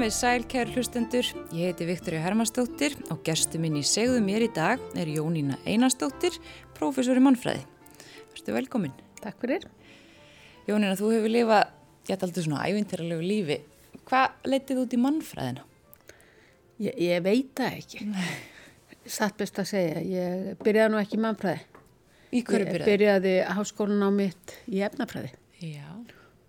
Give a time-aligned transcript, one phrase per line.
[0.00, 1.26] Komið sæl, kæru hlustendur.
[1.52, 6.38] Ég heiti Viktoria Hermannsdóttir og gerstu minn í segðu mér í dag er Jónína Einarsdóttir,
[6.72, 7.66] prófessor í mannfræði.
[8.30, 8.94] Verstu velkomin.
[9.20, 9.66] Takk fyrir.
[10.64, 11.74] Jónína, þú hefur lifað,
[12.08, 13.58] ég ætla aldrei svona ævintiralegu lífi.
[14.08, 15.66] Hvað leytið út í mannfræðina?
[16.86, 18.08] Ég, ég veit það ekki.
[19.18, 21.84] Satt best að segja, ég byrjaði nú ekki í mannfræði.
[22.32, 22.88] Í hverju Ég byrjaði?
[22.88, 25.92] byrjaði háskólan á mitt í efnafræði Já.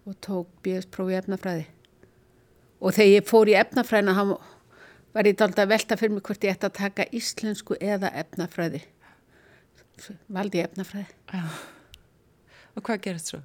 [0.07, 1.67] og tók BS-prófi í efnafræði.
[2.81, 4.33] Og þegar ég fór í efnafræðina hann
[5.13, 8.81] var ég dálta að velta fyrir mig hvort ég ætti að taka íslensku eða efnafræði.
[10.31, 11.07] Valdi ég efnafræði.
[11.33, 11.43] Já.
[12.75, 13.41] Og hvað gerist svo?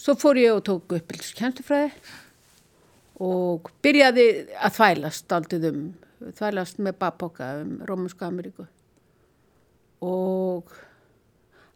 [0.00, 1.92] Svo fór ég og tók uppbylskjænstufræði
[3.20, 5.82] og byrjaði að þvælast daldið um,
[6.38, 8.64] þvælast með baboka um Rómunsku Ameríku
[10.00, 10.72] og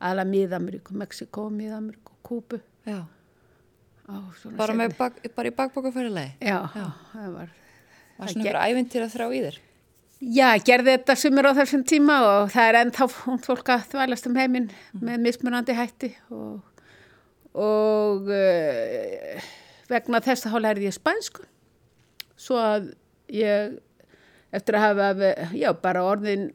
[0.04, 2.60] aðla Mið-Ameríku, Mexiko, Mið-Ameríku, Kúbu.
[2.88, 3.04] Já.
[4.06, 6.34] Svona Bara, bak, bara í bakbókafærilegi?
[6.44, 6.58] Já,
[7.12, 7.52] það var...
[8.14, 9.60] Var það svona ge- ykkur ævintir að þrá í þér?
[10.24, 14.28] Já, gerði þetta sumir á þessum tíma og það er ennþá hún fólk að þvælast
[14.30, 14.68] um heiminn
[15.04, 16.62] með mismunandi hætti og,
[17.52, 19.48] og uh,
[19.90, 21.44] vegna þess að þá lærði ég spænsku
[22.40, 22.92] svo að
[23.34, 23.74] ég
[24.54, 26.48] eftir að hafa, já, bara orðin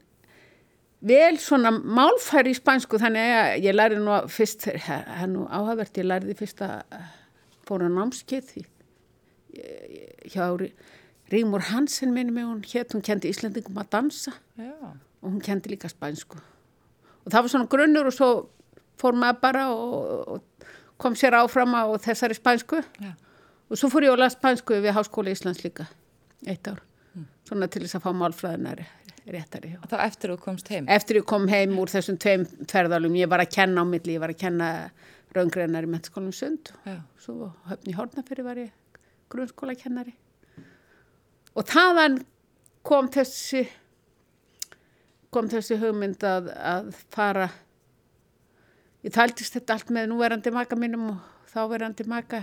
[1.06, 6.00] vel svona málfæri í spænsku þannig að ég lærði nú fyrst, það er nú áhagvert,
[6.00, 6.80] ég lærði fyrst að
[7.70, 8.66] fóra námskeið í-
[9.54, 10.50] í- hjá
[11.30, 14.72] Rímur Hansen minni mig, hún hétt, hún kendi Íslendingum að dansa Já.
[15.22, 16.40] og hún kendi líka spænsku.
[17.22, 18.30] Og það var svona grunnur og svo
[18.98, 20.66] fór maður bara og, og
[20.98, 23.12] kom sér áfram á þessari spænsku Já.
[23.70, 25.86] og svo fór ég að laða spænsku við Háskóla Íslands líka,
[26.50, 26.82] eitt ár,
[27.46, 28.86] svona til þess að fá málfræðinari
[29.30, 29.76] réttari.
[29.78, 30.88] Og þá eftir þú komst heim?
[30.90, 34.20] Eftir ég kom heim úr þessum tveim ferðalum, ég var að kenna á milli, ég
[34.24, 34.90] var að kenna
[35.36, 36.72] raungreinar í mennskólum sund.
[36.86, 37.00] Já.
[37.18, 38.72] svo höfni Hortnafyrir var ég
[39.30, 40.16] grunnskóla kennari
[41.54, 42.20] og þaðan
[42.86, 43.64] kom þessi
[45.30, 47.46] kom þessi hugmynd að, að fara.
[49.04, 51.20] Ég taldist þetta allt með núverandi maka mínum og
[51.50, 52.42] þáverandi maka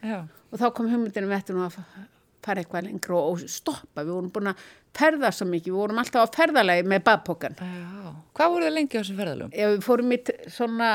[0.00, 0.24] Já.
[0.24, 1.76] og þá kom hugmyndinu með þetta nú að
[2.42, 4.64] fara eitthvað lengra og, og stoppa, við vorum búin að
[4.96, 8.02] ferða svo mikið, við vorum alltaf á ferðalagi með badpokan Já.
[8.32, 9.50] Hvað voru þið lengi á þessum ferðalum?
[9.52, 10.18] Ef við fórum í
[10.52, 10.90] svona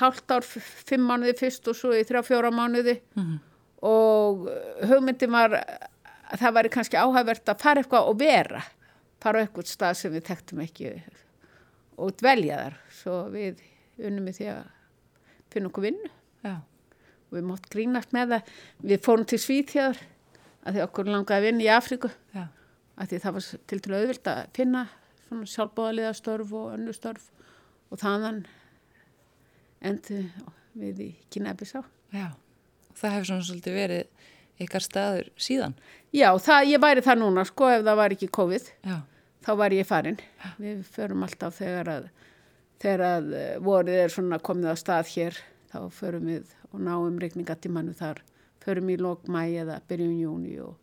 [0.00, 0.46] hálft ár,
[0.88, 2.96] fimm mánuði fyrst og svo í þrjá, fjóra mánuði.
[3.86, 4.48] Og
[4.90, 8.64] hugmyndin var að það væri kannski áhæfvert að fara eitthvað og vera,
[9.22, 10.90] fara eitthvað stað sem við tektum ekki
[12.02, 13.62] og dvelja þar, svo við
[14.02, 14.64] unnum við því að
[15.54, 16.10] finna okkur vinnu.
[16.46, 16.56] Já.
[17.34, 18.50] við mátt grínast með það,
[18.90, 20.02] við fórum til Svíþjóðar
[20.66, 22.10] að því okkur langaði að vinna í Afríku.
[22.34, 22.44] Já.
[22.96, 24.84] Að því það var til til auðvilt að finna
[25.26, 27.28] svona sjálfbóðaliða störf og önnu störf
[27.90, 28.46] og þannig
[29.86, 30.22] endi
[30.76, 31.82] við í Kínabisá.
[32.14, 32.32] Já.
[32.96, 35.74] Það hefur svona svolítið verið ykkar staður síðan.
[36.16, 38.96] Já, það, ég væri það núna, sko, ef það var ekki COVID, Já.
[39.44, 40.20] þá væri ég farin.
[40.60, 42.06] Við förum alltaf þegar að,
[42.80, 45.42] þegar að eh, vorið er svona komið á stað hér,
[45.72, 48.22] þá förum við og náum regningatímanu þar,
[48.64, 50.74] förum í lókmæ eða byrjum júni og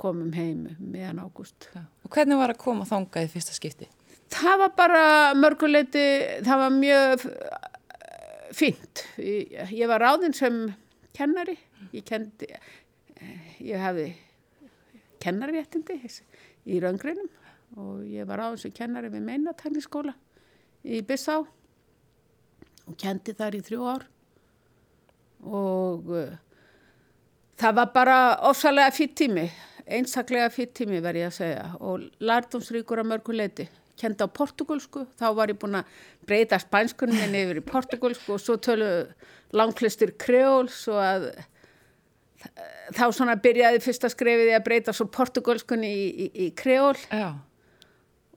[0.00, 1.68] komum heim meðan ágúst.
[2.04, 3.88] Og hvernig var að koma þangað í fyrsta skipti?
[4.32, 5.04] Það var bara
[5.38, 6.04] mörguleiti,
[6.44, 7.70] það var mjög eh,
[8.56, 9.04] fínt.
[9.22, 10.60] Ég, ég var ráðinn sem
[11.16, 11.56] kennari,
[11.94, 14.10] ég kendi, eh, ég hafði
[15.22, 15.98] kennarréttindi
[16.66, 17.30] í raungreinum
[17.80, 20.14] og ég var ráðinn sem kennari við meinatækniskóla
[20.86, 21.40] í Bissá
[22.86, 24.04] og kendi þar í þrjú ár
[25.46, 26.34] og uh,
[27.58, 28.18] það var bara
[28.48, 29.46] ofsalega fýtt tími,
[29.86, 33.68] einstaklega fýtt tími verð ég að segja og lærdomsríkur að mörgu leiti.
[33.96, 35.92] Kendi á portugalsku, þá var ég búin að
[36.28, 38.90] breyta spænskunum minni yfir í portugalsku og svo tölu
[39.56, 41.30] langklistur kreól svo að
[42.96, 47.30] þá svona byrjaði fyrsta skrefið ég að breyta svo portugalskunni í, í, í kreól Já.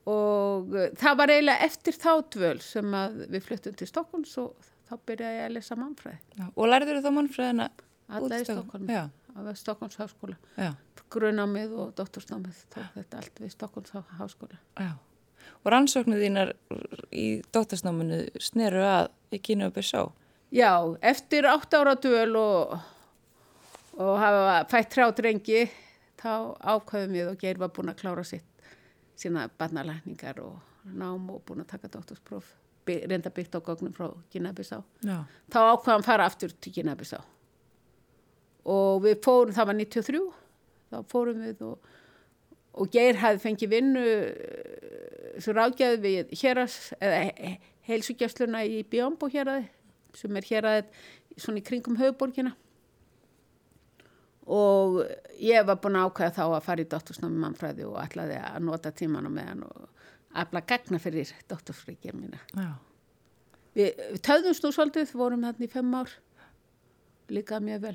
[0.08, 4.70] og uh, það var eiginlega eftir þá dvöl sem að við fluttum til Stokkons og
[4.88, 6.20] þá byrjaði ég að lesa mannfræði.
[6.40, 6.46] Já.
[6.54, 7.70] Og lærður þú þá mannfræðina?
[8.10, 9.00] Alla út í Stokkhólmi?
[9.40, 10.36] Á Stokkons háskóla.
[10.56, 10.74] Já.
[11.10, 14.60] Grunnámið og doktorsnámið, þetta allt við Stokkons háskóla.
[14.78, 14.92] Já.
[15.64, 16.52] Og rannsóknuð þínar
[17.12, 20.04] í dóttarsnáminu sneru að í Kínu og Bissá?
[20.50, 20.72] Já,
[21.02, 22.78] eftir átt ára dvöl og,
[23.98, 25.66] og hafa fætt þrjá drengi,
[26.20, 28.64] þá ákveðum við og Geir var búin að klára sitt,
[29.18, 32.48] sína barnalækningar og nám og búin að taka doktorspróf,
[32.86, 34.80] reynda byggt á gögnum frá Gínabisá.
[35.06, 35.22] Já.
[35.52, 37.20] Þá ákveðum fara aftur til Gínabisá.
[38.64, 40.20] Og við fórum, það var 93,
[40.92, 41.90] þá fórum við og,
[42.80, 47.54] og Geir hafði fengið vinnu eh, sem ráðgjaði við héras, eða he-
[47.88, 49.68] heilsugjastluna í Bjómbó héraði,
[50.14, 51.00] sem er héraðið
[51.40, 52.52] svona í kringum höfuborgina.
[54.50, 55.00] og
[55.38, 58.90] ég var búin að ákvæða þá að fara í dóttursnámi mannfræði og ætlaði að nota
[58.90, 59.84] tíman á meðan og
[60.42, 62.40] afla gagna fyrir dóttursfríkjum mína.
[62.58, 62.72] Já.
[63.78, 66.10] Við, við töðumst nú svolítið, vorum þarna í fimm ár,
[67.30, 67.94] líka mjög vel.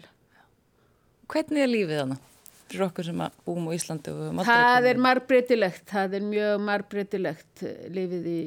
[1.31, 2.23] Hvernig er lífið þannig?
[2.65, 4.13] Fyrir okkur sem búum á Íslandi
[4.47, 8.39] Það er marbreytilegt, það er mjög marbreytilegt eh, lífið í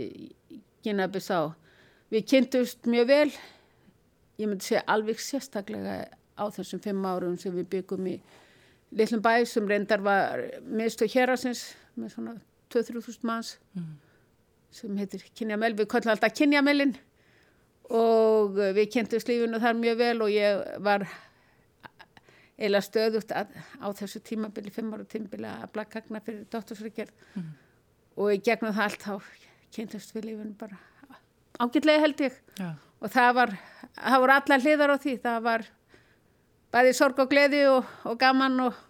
[0.87, 1.41] Gínabissá.
[2.13, 3.31] Við kynntumst mjög vel,
[4.41, 6.01] ég myndi segja alveg sérstaklega
[6.39, 8.19] á þessum fimm árum sem við byggum í
[8.97, 12.37] litlum bæ sem reyndar var miðstu hérasins með svona
[12.73, 13.57] 2-3 manns
[14.73, 16.95] sem heitir Kynjamel, við kallum alltaf Kynjamelin
[17.89, 21.07] og við kynntumst lífinu þar mjög vel og ég var
[22.59, 27.43] eila stöðugt að, á þessu tímabili, fimm ára tímabili að blakagna fyrir dóttursreikjörð
[28.19, 29.15] og í gegnum það allt þá
[29.77, 30.79] kynntast við lífinu bara
[31.59, 32.71] ágætlega held ég Já.
[33.03, 33.55] og það var,
[33.99, 35.67] það voru allar hliðar á því, það var
[36.75, 38.83] bæði sorg og gleði og, og gaman og,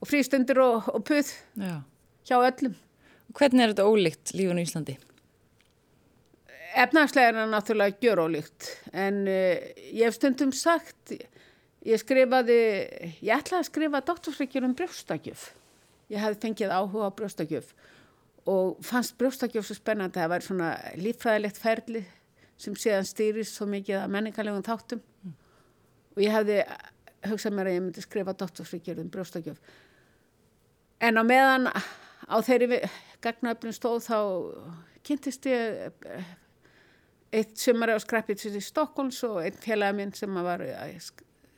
[0.00, 1.80] og frístundur og, og puð Já.
[2.28, 2.76] hjá öllum.
[3.36, 4.96] Hvernig er þetta ólíkt lífinu í Íslandi?
[6.76, 11.14] Efnagslega er það náttúrulega gjörólíkt en uh, ég hef stundum sagt,
[11.86, 12.58] ég skrifaði,
[13.24, 15.48] ég ætlaði að skrifa doktorsreikjur um brjóstakjöf.
[16.12, 17.72] Ég hefði fengið áhuga á brjóstakjöf
[18.46, 20.68] og fannst brjóstakjöf svo spennandi að það væri svona
[21.00, 22.04] líffræðilegt ferli
[22.60, 26.60] sem síðan stýrist svo mikið að menningarlegum þáttum og ég hefði
[27.26, 29.58] hugsað mér að ég myndi skrifa doktorsreikjur um brjóstakjöf.
[31.00, 32.84] En á meðan á þeirri
[33.24, 34.18] gagnaöflun stóð þá
[35.06, 36.34] kynntist ég eh,
[37.32, 40.62] eitt sumari á Skrappits í Stokkons og einn félaga minn sem var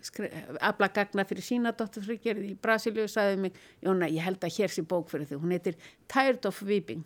[0.03, 0.31] skri-
[0.65, 4.83] afla gagna fyrir sína dóttursríkjörð í Brasilíu sagði mig, Jóna, ég held að hér sé
[4.83, 5.41] bók fyrir því.
[5.43, 5.77] Hún heitir
[6.09, 7.05] Tired of Weeping.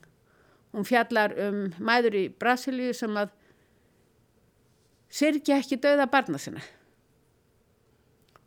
[0.73, 3.32] Hún fjallar um mæður í Brasilíu sem að
[5.12, 6.62] syrgja ekki döða barna sinna.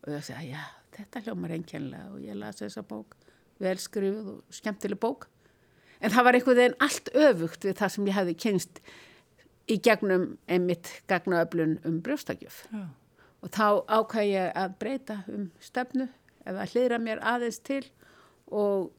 [0.05, 0.63] Og ég sagði, já,
[0.97, 3.15] þetta hljómar einkennlega og ég las þessa bók,
[3.61, 5.27] vel skrifuð og skemmtileg bók.
[6.01, 8.81] En það var einhvern veginn allt öfugt við það sem ég hefði kynst
[9.71, 12.65] í gegnum einmitt gagnaöflun um brjóstakjöf.
[12.71, 12.85] Já.
[13.45, 16.07] Og þá ákvæði ég að breyta um stefnu
[16.45, 17.83] eða hlýra mér aðeins til
[18.49, 18.91] og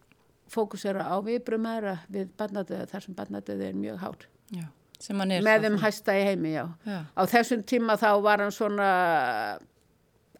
[0.50, 4.26] fókusera á viðbrumæra við barnadöðu þar sem barnadöðu er mjög hár.
[4.54, 4.66] Já.
[4.96, 5.42] Er.
[5.44, 6.64] Með þeim hæsta í heimi, já.
[6.86, 7.00] Já.
[7.12, 8.86] Á þessum tíma þá var hann svona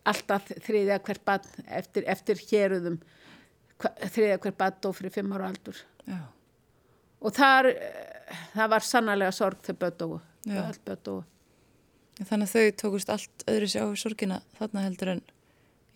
[0.06, 2.96] alltaf þriðja hvert barn eftir, eftir héruðum
[3.82, 5.82] þriðja hvert barn dó fyrir fimm ára aldur.
[6.06, 6.23] Já.
[7.20, 7.69] Og þar,
[8.55, 10.20] það var sannarlega sorg þegar dóu.
[12.17, 15.25] Þannig að þau tókust allt öðru sér á sorgina þarna heldur en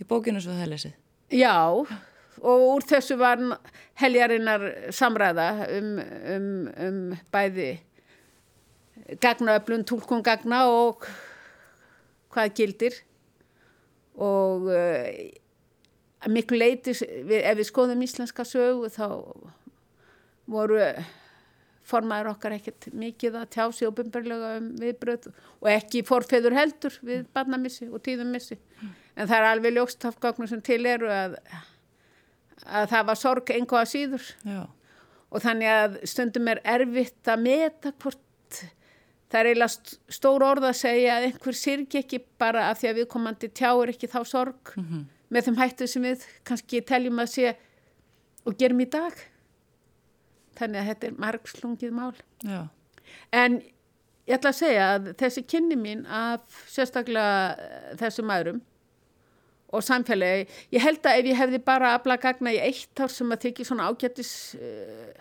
[0.00, 0.97] í bókinu svo það er lesið.
[1.31, 1.55] Já,
[2.41, 3.41] og úr þessu var
[4.01, 5.93] heljarinnar samræða um,
[6.34, 6.51] um,
[6.87, 6.99] um
[7.32, 7.70] bæði
[9.20, 11.06] gagnaöflun, túlkun gagna og
[12.31, 12.99] hvað gildir
[14.20, 15.08] og uh,
[16.29, 19.08] miklu leiti, ef við skoðum íslenska sögu þá
[20.51, 20.82] voru
[21.91, 25.29] formaður okkar ekkert mikið að tjá sig óbyrgarlega um viðbröð
[25.61, 28.59] og ekki forfeður heldur við barnamissi og tíðumissi.
[29.17, 31.35] En það er alveg ljóst af gögnum sem til eru að,
[32.67, 34.61] að það var sorg einhvað síður Já.
[35.31, 38.61] og þannig að stundum er erfitt að meta hvort
[39.31, 42.89] það er eiginlega st- stór orð að segja að einhver syrgi ekki bara af því
[42.91, 44.73] að viðkomandi tjáir ekki þá sorg
[45.31, 47.53] með þeim hættu sem við kannski teljum að sé
[48.49, 49.15] og gerum í dag.
[50.60, 52.14] Þannig að þetta er margslungið mál.
[52.44, 52.60] Já.
[53.34, 53.60] En
[54.29, 58.60] ég ætla að segja að þessi kynni mín af sérstaklega eh, þessum aðrum
[59.70, 63.31] og samfélagi, ég held að ef ég hefði bara afla gagna í eitt ár sem
[63.31, 65.12] að þykja svona ágættis uh,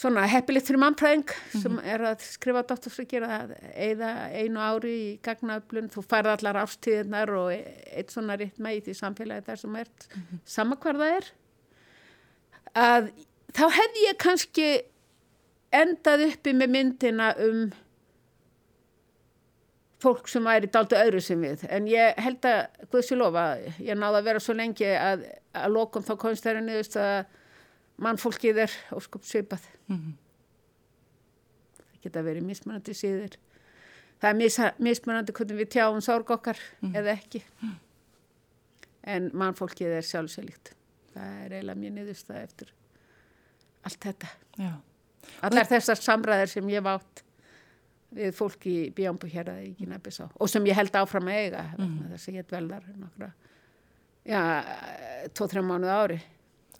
[0.00, 5.90] svona heppilegt fyrir mannfræðing sem er að skrifa doktorsrykir að eða einu ári í gagnaöflun,
[5.92, 9.92] þú færð allar ástíðinar og eitt svona ritma í því samfélagi þar sem er
[10.48, 11.30] sama hvar það er
[12.80, 13.12] að
[13.56, 14.68] þá hefði ég kannski
[15.74, 17.70] endað uppi með myndina um
[20.00, 21.66] fólk sem væri dálta öðru sem við.
[21.68, 23.44] En ég held að, Guðs ég lofa,
[23.84, 27.36] ég náði að vera svo lengi að, að lokum þá komst þeirra niðurst að
[28.00, 29.68] mannfólkið er óskup svipað.
[29.92, 30.16] Mhm.
[31.76, 33.36] Það geta verið mismunandi síður.
[34.20, 37.42] Það er mis, mismunandi hvernig við tjáum sorg okkar eða ekki.
[39.04, 40.74] En mannfólkið er sjálfsælíkt.
[41.12, 42.72] Það er eiginlega mjög niðurst eftir
[43.86, 44.30] allt þetta.
[44.60, 44.72] Já.
[45.46, 47.22] Allar þessar samræðir sem ég hef átt
[48.16, 51.62] við fólk í Bjómbu hér að ekki nefnir og sem ég held áfram að eiga
[51.78, 51.92] mm.
[52.10, 53.28] þess að ég dvel þar nokkra
[54.26, 54.40] já,
[55.36, 56.18] tvo-þrjá mánuð ári.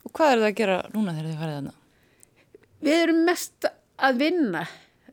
[0.04, 1.74] Og hvað eru það að gera núna þegar þið farið þarna?
[2.80, 3.68] Við erum mest
[4.00, 4.64] að vinna.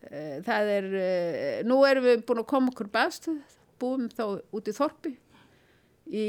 [0.08, 4.24] Eh, Það er, eh, nú erum við búin að koma okkur baðstöð, búum þá
[4.56, 5.16] út í Þorpi
[6.08, 6.28] í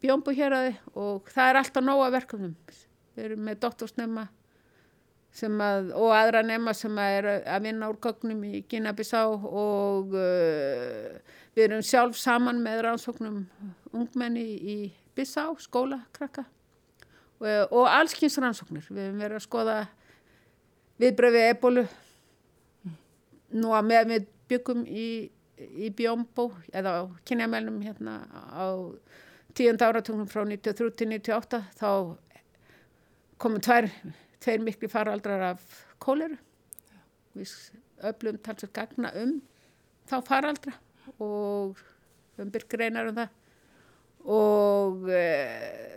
[0.00, 0.54] Bjómbu hér
[0.94, 2.54] og það er alltaf nóga verkefnum.
[3.16, 4.28] Við erum með doktorsnema
[5.44, 11.16] að, og aðra nema sem að er að vinna úr gögnum í Gínabísá og uh,
[11.56, 13.42] við erum sjálf saman með rannsóknum
[13.96, 14.78] ungmenni í
[15.16, 16.44] Bissá, skóla, krakka
[17.40, 18.84] og, og allskynns rannsóknir.
[18.90, 19.76] Við erum verið að skoða
[21.00, 21.86] viðbröfið ebólu.
[23.56, 25.08] Nú að með við byggum í,
[25.56, 28.18] í Bjómbó eða á kynjamælnum hérna
[28.52, 28.66] á
[29.56, 31.90] tíund áratunum frá 93 til 98 þá
[33.40, 33.88] komum tvær,
[34.42, 35.64] tveir miklu faraldrar af
[36.02, 36.38] kóleru
[37.36, 37.52] við
[38.06, 39.38] öflum talsið gagna um
[40.08, 40.76] þá faraldra
[41.22, 41.80] og
[42.40, 43.34] um byrkreinar um það
[44.26, 45.24] og e,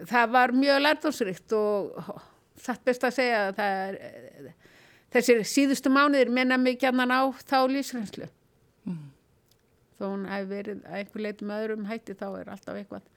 [0.10, 2.12] það var mjög lærtánsrikt og
[2.60, 4.54] það best að segja að það er e,
[5.16, 8.30] þessir síðustu mánuðir minna mikið annan á þá lísrenslu
[8.86, 9.06] mm.
[9.98, 13.08] þó hún hefur verið að einhver leitum öðrum hætti þá er alltaf eitthvað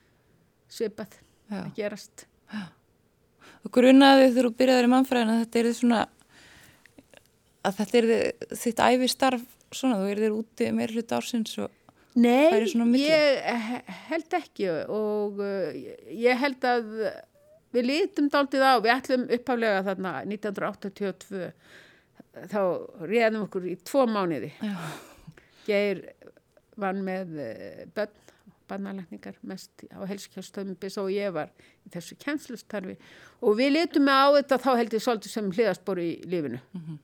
[0.72, 1.18] svipað
[1.52, 1.58] Já.
[1.60, 2.62] að gerast Já.
[3.62, 6.00] Og grunaðu þegar þú byrjaður í mannfræðina þetta er svona
[7.62, 8.08] að þetta er
[8.58, 11.78] þitt æfistarf svona, þú er þér úti meir hlut ársins og
[12.12, 12.52] Nei,
[13.00, 15.70] ég held ekki og uh,
[16.12, 16.90] ég held að
[17.72, 21.46] við lítum dáltið á, við ætlum upphaflega þarna 1982
[22.52, 22.60] þá
[23.08, 24.52] réðum okkur í tvo mánuði.
[25.64, 26.02] Geir
[26.80, 28.12] vann með uh, bönn
[28.72, 30.74] barnalækningar mest á helskjástöðum
[31.04, 31.52] og ég var
[31.86, 32.98] í þessu kjænslustarfi
[33.40, 36.82] og við litum með á þetta þá held ég svolítið sem hliðaspor í lífinu mm
[36.82, 36.98] -hmm.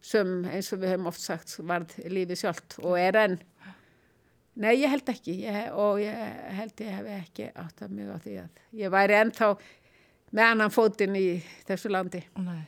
[0.00, 3.38] sem eins og við hefum oft sagt varð lífið sjálft og er enn
[4.56, 6.14] Nei, ég held ekki ég, og ég
[6.56, 9.48] held ég hef ekki átt að mjög á því að ég væri ennþá
[10.32, 11.26] með annan fótinn í
[11.68, 12.22] þessu landi.
[12.40, 12.62] Nei.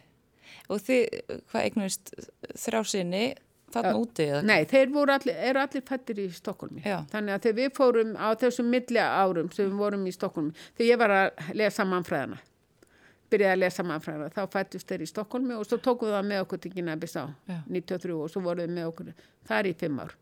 [0.69, 1.07] Og þið,
[1.49, 2.13] hvað eignast
[2.61, 3.23] þrjá sinni
[3.75, 4.27] þarna Já, úti?
[4.27, 4.43] Eða?
[4.49, 6.85] Nei, þeir allir, eru allir fættir í Stokkólmi.
[7.13, 10.91] Þannig að þegar við fórum á þessum milli árum sem við vorum í Stokkólmi, þegar
[10.91, 12.41] ég var að lesa mannfræðana,
[13.33, 16.47] byrjaði að lesa mannfræðana, þá fættist þeir í Stokkólmi og svo tókum við það með
[16.47, 17.25] okkur til Gínabis á
[17.69, 19.13] 93 og svo voruð við með okkur
[19.51, 20.17] þar í fimm ár.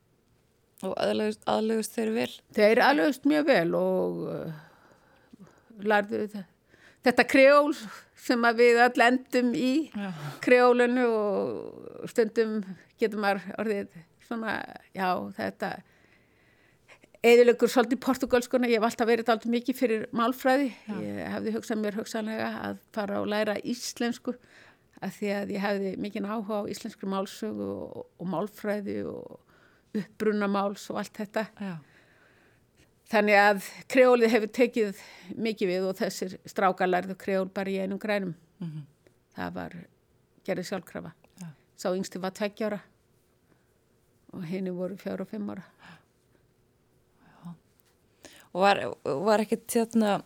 [0.85, 2.31] Og aðlegust þeir vel?
[2.53, 5.47] Þeir aðlegust mjög vel og uh,
[5.81, 6.27] lærðu
[7.07, 7.73] þetta kreól
[8.27, 10.09] sem við all endum í já.
[10.45, 12.59] kreólinu og stundum
[12.99, 14.57] getur maður orðið svona,
[14.97, 15.71] já þetta
[17.27, 20.97] eðilegur svolítið portugalskona, ég hef alltaf verið alltaf mikið fyrir málfræði, já.
[21.03, 24.37] ég hefði hugsað mér hugsanlega að fara og læra íslensku
[25.05, 30.89] að því að ég hefði mikið áhuga á íslenskri málsögu og, og málfræði og uppbrunamáls
[30.93, 31.75] og allt þetta Já.
[33.11, 35.03] Þannig að kreólið hefur tekið
[35.37, 38.85] mikið við og þessir strákalærðu kreól bara í einum grænum mm -hmm.
[39.37, 39.77] það var
[40.47, 41.49] gerðið sjálfkrafa Já.
[41.77, 42.81] sá yngsti var tveggjára
[44.33, 45.63] og henni voru fjára og fimm ára
[47.45, 47.55] Já.
[48.53, 50.23] og var, var ekkert þérna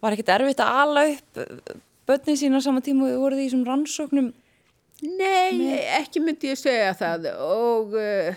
[0.00, 1.38] var ekkert erfitt að ala upp
[2.06, 4.32] börnin sína á sama tíma og voru því sem rannsóknum
[5.00, 8.34] Nei, Nei, ekki myndi ég segja það og uh,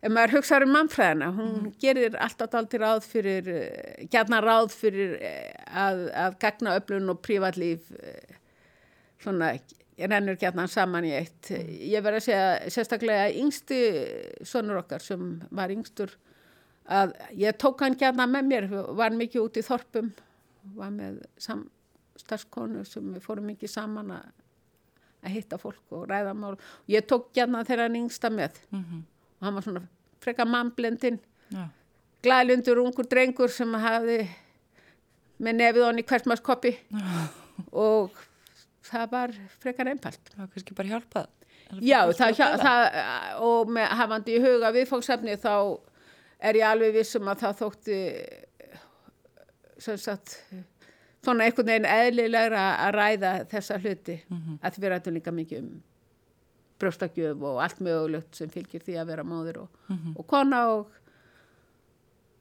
[0.00, 1.74] ef maður hugsaður um mannfræðina, hún mm.
[1.82, 7.20] gerir alltaf aldrei ráð fyrir, uh, gætna ráð fyrir uh, að, að gagna öflun og
[7.26, 7.92] prívatlíf
[9.20, 9.52] svona,
[10.00, 11.52] ég rennur gætna saman í eitt.
[11.52, 11.76] Mm.
[11.92, 13.80] Ég verði að segja sérstaklega yngsti
[14.48, 16.16] sonur okkar sem var yngstur
[16.90, 20.10] að ég tók hann gætna með mér, var mikið út í þorpum,
[20.74, 24.30] var með samstarfskonu sem við fórum mikið saman að
[25.20, 28.82] að hitta fólk og ræða mál og ég tók gætna þegar hann yngsta með mm
[28.82, 29.02] -hmm.
[29.40, 29.82] Og hann var svona
[30.20, 31.18] freka mannblendin
[31.54, 31.66] ja.
[32.24, 34.20] glæðlundur ungur drengur sem hafi
[35.40, 37.26] með nefið honni hversmarskoppi ja.
[37.86, 38.16] og
[38.90, 41.30] það var frekar einfalt það var kannski bara hjálpað
[41.86, 42.84] já það, það,
[43.46, 45.54] og með hafandi í huga viðfóksefni þá
[46.40, 48.00] er ég alveg vissum að það þótti
[49.80, 50.36] sem sagt
[51.24, 54.58] svona einhvern veginn eðlilegra að ræða þessa hluti mm -hmm.
[54.62, 55.70] að við rættum líka mikið um
[56.80, 60.16] brjóstakjöf og allt mögulegt sem fylgir því að vera móður og, mm -hmm.
[60.16, 60.96] og kona og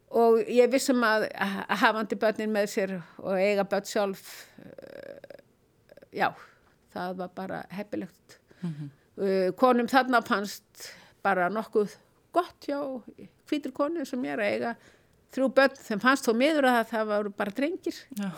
[0.10, 1.27] og ég vissum að,
[1.69, 5.38] hafandi börnin með sér og eiga börn sjálf uh,
[6.12, 6.34] já,
[6.93, 8.89] það var bara heppilegt mm -hmm.
[9.17, 11.96] uh, konum þarna fannst bara nokkuð
[12.31, 13.01] gott hjá
[13.48, 14.75] hvítur konu sem ég er að eiga
[15.31, 18.31] þrjú börn þeim fannst þó miður að það var bara drengir já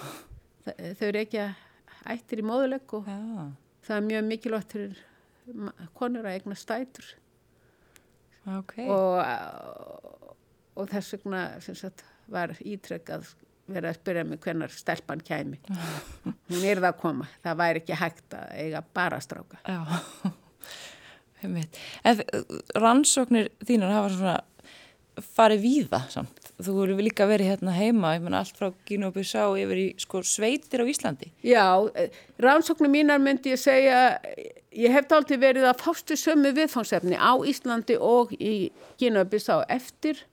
[0.65, 3.17] þau eru ekki að ættir í móðuleg og Já.
[3.85, 4.99] það er mjög mikilvægt fyrir
[5.97, 7.07] konur að egna stætur
[8.57, 8.87] okay.
[8.87, 9.21] og,
[10.75, 13.31] og þess vegna sagt, var ítrekk að
[13.71, 15.59] vera að spyrja mig hvernar stelpann kæmi.
[16.51, 17.27] Hún er það að koma.
[17.43, 19.61] Það væri ekki hægt að eiga bara stráka.
[21.41, 22.19] En
[22.77, 28.41] rannsóknir þínar hafa svona farið víða samt þú eru líka verið hérna heima, ég menna
[28.43, 31.31] allt frá Gínu og Bissá yfir í sko sveitir á Íslandi.
[31.45, 31.65] Já,
[32.41, 34.19] rannsóknum mínar myndi ég segja,
[34.71, 39.61] ég hef aldrei verið að fástu sömu viðfangsefni á Íslandi og í Gínu og Bissá
[39.69, 40.25] eftir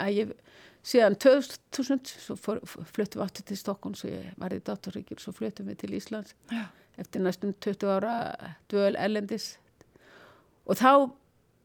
[0.00, 0.34] að ég
[0.82, 5.70] síðan 2000 svo fluttum við áttur til Stokkons og ég var í Dóttaríkjur svo fluttum
[5.70, 6.66] við til Íslands Já.
[6.98, 8.14] eftir næstum 20 ára
[8.70, 9.52] dvöl ellendis
[10.66, 10.92] og þá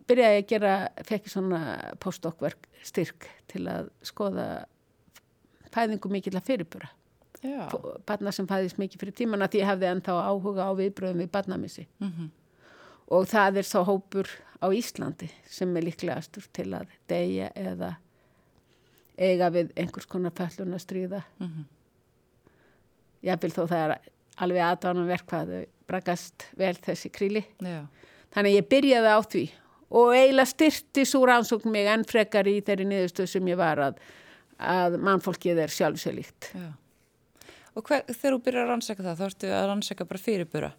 [0.08, 0.74] byrjaði ég að gera
[1.08, 1.62] fekk svona
[2.04, 4.66] postdokkverk styrk til að skoða
[5.74, 6.90] fæðingu mikill að fyrirbúra
[8.08, 11.88] barna sem fæðist mikið fyrir tímana því ég hefði ennþá áhuga á viðbröðum við barnamissi
[12.00, 12.30] Mm -hmm.
[13.08, 14.28] og það er sá hópur
[14.62, 17.96] á Íslandi sem er líklegastur til að deyja eða
[19.18, 21.22] eiga við einhvers konar fællun að stríða.
[21.40, 21.66] Mm -hmm.
[23.24, 24.00] Ég vil þó það er
[24.38, 27.46] alveg aðdánum verk hvað þau brakast vel þessi kríli.
[27.60, 27.88] Já.
[28.32, 29.52] Þannig að ég byrjaði á því
[29.94, 34.02] og eiginlega styrti svo rannsókn mig enn frekar í þeirri niðurstöð sem ég var að,
[34.60, 36.52] að mannfólkið er sjálfsöglíkt.
[36.58, 36.68] Já.
[37.78, 40.72] Og hver, þegar þú byrjar að rannsaka það, þá ertu að rannsaka bara fyrirbura?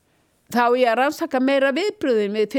[0.48, 2.54] Þá ég að rannsaka meira viðbröðin við.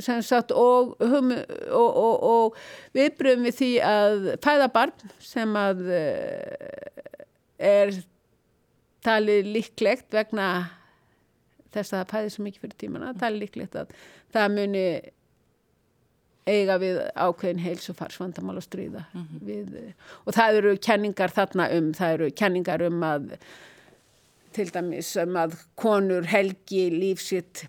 [0.00, 1.32] Sagt, og, og,
[1.76, 2.58] og, og
[2.96, 7.00] viðbröðum við því að fæða barn sem að uh,
[7.60, 7.92] er
[9.04, 10.46] talið líklegt vegna
[11.74, 13.92] þess að það fæði svo mikið fyrir tímana, talið líklegt að
[14.34, 14.84] það muni
[16.50, 19.42] eiga við ákveðin heils og farsvandamál að stríða mm -hmm.
[19.48, 19.74] við,
[20.24, 23.28] og það eru kenningar þarna um, það eru kenningar um að
[24.52, 27.68] til dæmis um að konur helgi lífsitt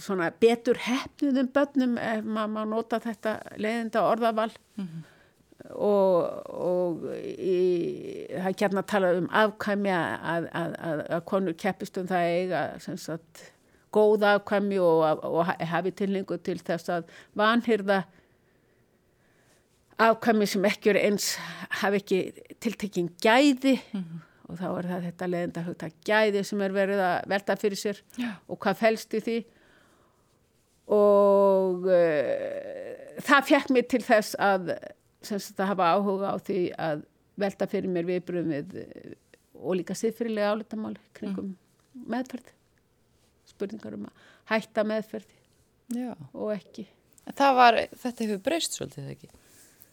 [0.00, 5.02] svona betur hefnuðum börnum ef maður nota þetta leiðinda orðaval mm -hmm.
[5.74, 11.98] og, og í, það kérna að tala um afkvæmi að, að, að, að konur keppist
[11.98, 13.51] um það eiga sem sagt
[13.92, 18.02] góð afkvæmi og, og hafi tilningu til þess að vanhyrða
[20.02, 21.32] afkvæmi sem ekki eru eins
[21.82, 22.20] hafi ekki
[22.62, 24.20] tiltekkin gæði mm -hmm.
[24.48, 28.02] og þá er það þetta leðenda hugta gæði sem er verið að velta fyrir sér
[28.18, 28.30] Já.
[28.48, 29.38] og hvað fælst í því
[30.86, 34.74] og uh, það fekk mér til þess að
[35.58, 37.04] að hafa áhuga á því að
[37.36, 39.14] velta fyrir mér viðbröðum við uh,
[39.54, 42.06] og líka siðfyrirlega álitamáli kringum mm.
[42.10, 42.50] meðferð
[43.62, 45.38] spurningar um að hætta meðferði
[45.94, 46.12] Já.
[46.32, 46.88] og ekki.
[47.38, 49.30] Var, þetta hefur breyst svolítið ekki.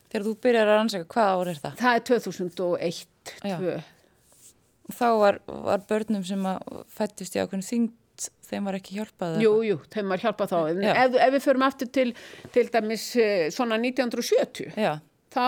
[0.10, 1.79] Þegar þú byrjar að rannsaka, hvað ár er það?
[1.79, 3.73] Það er 2001-2.
[4.89, 6.45] Þá var, var börnum sem
[6.89, 9.38] fættist í ákveðinu þyngd, þeim var ekki hjálpað?
[9.43, 10.58] Jú, jú, þeim var hjálpað þá.
[10.95, 12.08] Ef, ef við förum aftur til,
[12.55, 13.05] til dæmis
[13.53, 14.95] svona 1970, Já.
[15.29, 15.45] þá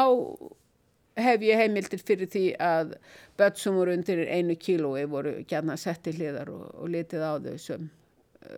[1.25, 2.93] hef ég heimildir fyrir því að
[3.41, 7.33] börn sem voru undir einu kílói voru gætna sett í hliðar og, og litið á
[7.41, 7.89] þau sem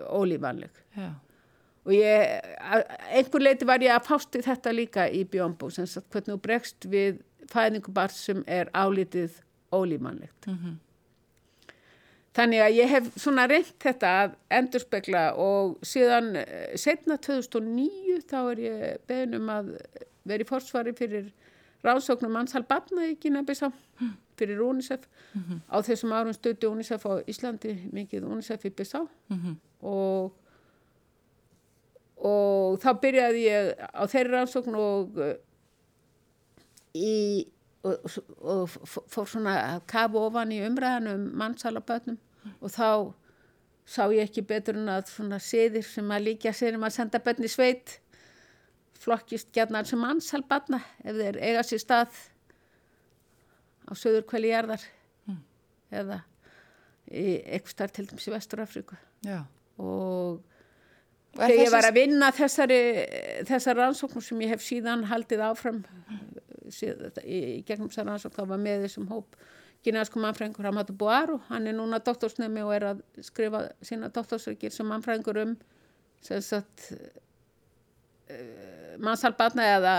[0.09, 0.83] ólífanleg.
[0.97, 1.11] Já.
[1.83, 2.39] Og ég,
[3.11, 7.19] einhver leiti var ég að fásti þetta líka í sagt hvernig þú bregst við
[7.51, 9.41] fæðingubar sem er álítið
[9.71, 10.47] ólífanlegt.
[10.47, 10.75] Mm -hmm.
[12.33, 16.31] Þannig að ég hef svona reynt þetta að endurspegla og síðan
[16.75, 19.77] setna 2009 þá er ég beðin um að
[20.23, 21.29] vera í forsvari fyrir
[21.83, 23.69] ráðsóknum mannshal batna í Gínabísá
[24.37, 25.07] fyrir UNICEF.
[25.33, 25.59] Mm -hmm.
[25.69, 29.55] Á þessum árum stöndi UNICEF á Íslandi mikið UNICEF í Bísá mm -hmm.
[29.81, 30.33] og,
[32.17, 35.19] og þá byrjaði ég á þeirri ráðsókn og,
[36.93, 37.47] í,
[37.83, 37.97] og,
[38.41, 38.69] og
[39.07, 42.17] fór svona að kafa ofan í umræðan um mannshal á batnum
[42.61, 43.13] og þá
[43.85, 47.19] sá ég ekki betur en að svona siðir sem að líka sér um að senda
[47.19, 47.99] bönni sveit
[49.03, 52.21] flokkist gætnar sem mannsalbanna ef þeir eiga sér stað
[53.93, 54.83] á söður kvæli jarðar
[55.29, 55.41] mm.
[56.01, 56.19] eða
[57.13, 58.97] eitthvað starf til dæmis í Vesturafríku
[59.83, 60.41] og
[61.37, 62.79] þegar ég var að vinna þessari
[63.49, 65.83] þessar rannsóknum sem ég hef síðan haldið áfram
[66.73, 69.37] síðan, í gegnum þessar rannsókn þá var með þessum hóp
[69.83, 74.87] kynasku mannfræðingur Hamadu Boaru hann er núna doktorsnemi og er að skrifa sína doktorsreikir sem
[74.87, 75.57] mannfræðingur um
[76.23, 76.93] sem sagt
[79.03, 79.95] mannsalbatna eða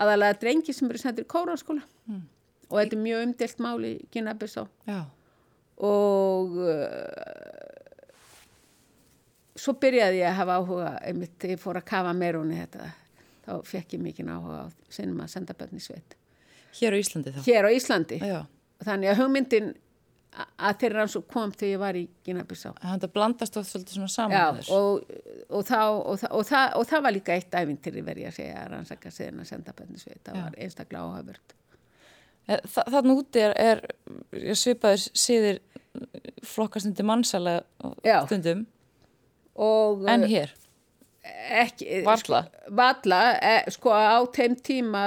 [0.00, 2.22] aðalega drengi sem eru sendir í kóraskóla mm.
[2.70, 4.64] Og þetta er mjög umdelt mál í Gínabissá
[5.80, 7.90] og uh,
[9.60, 12.90] svo byrjaði ég að hafa áhuga einmitt, ég fór að kafa meir hún í þetta.
[13.44, 16.16] Þá fekk ég mikið áhuga á sinum að senda bönni sveit.
[16.78, 17.40] Hér á Íslandi þá?
[17.46, 18.20] Hér á Íslandi.
[18.22, 18.40] Já.
[18.86, 19.72] þannig að hugmyndin
[20.30, 24.36] að þeirra hans kom þegar ég var í Gínabissá Það blandast oft svolítið svona saman
[24.36, 25.16] Já, og,
[25.48, 28.70] og, þá, og, og, það, og það var líka eitt æfintyri verið að segja að
[28.74, 30.44] rannsaka síðan að senda bönnisveit, það Já.
[30.44, 31.56] var einstaklega áhagverð
[32.50, 35.60] Þa, Þannig úti er, er svipaður síðir
[36.46, 37.60] flokkastundi mannsala
[38.26, 38.66] stundum.
[40.10, 40.52] En hér?
[41.60, 42.38] Ekki, Valla sko,
[42.74, 45.02] Valla, e, sko á þeim tíma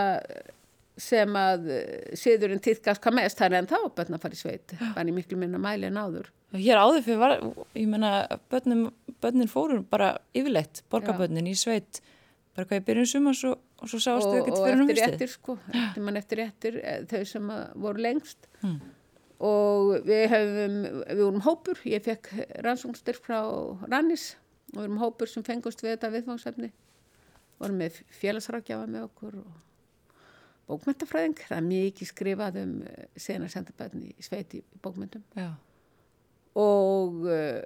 [1.00, 4.40] sem að eh, siðurinn týðkast hvað mest, það er en þá börn að fara í
[4.40, 6.30] sveit, bara í miklu minna mæli en áður.
[6.54, 7.34] Hér áður fyrir var,
[7.74, 8.12] ég menna,
[8.54, 8.84] börnin,
[9.24, 12.04] börnin fórum bara yfirleitt, borgarbörnin í sveit,
[12.54, 15.14] bara hvað ég byrjum sumans og, og svo sástu þau ekkert fyrir um eftir haustið.
[15.14, 17.50] réttir sko, eftir mann eftir réttir eh, þau sem
[17.86, 18.48] voru lengst.
[18.64, 18.80] Hmm.
[19.44, 22.32] og við hefum við vorum hópur, ég fekk
[22.64, 23.42] rannsóknstyrk frá
[23.90, 24.38] Rannis.
[24.74, 26.72] Og við vorum hópur sem fengust við þetta viðfangsefni.
[27.60, 29.52] Vorum með félagsrákjafa með okkur og
[30.70, 32.74] bókmentafræðing það er mikið skrifað um
[33.20, 35.50] sena sendabæðin í sveit í bókmentum Já,
[36.60, 37.60] og uh,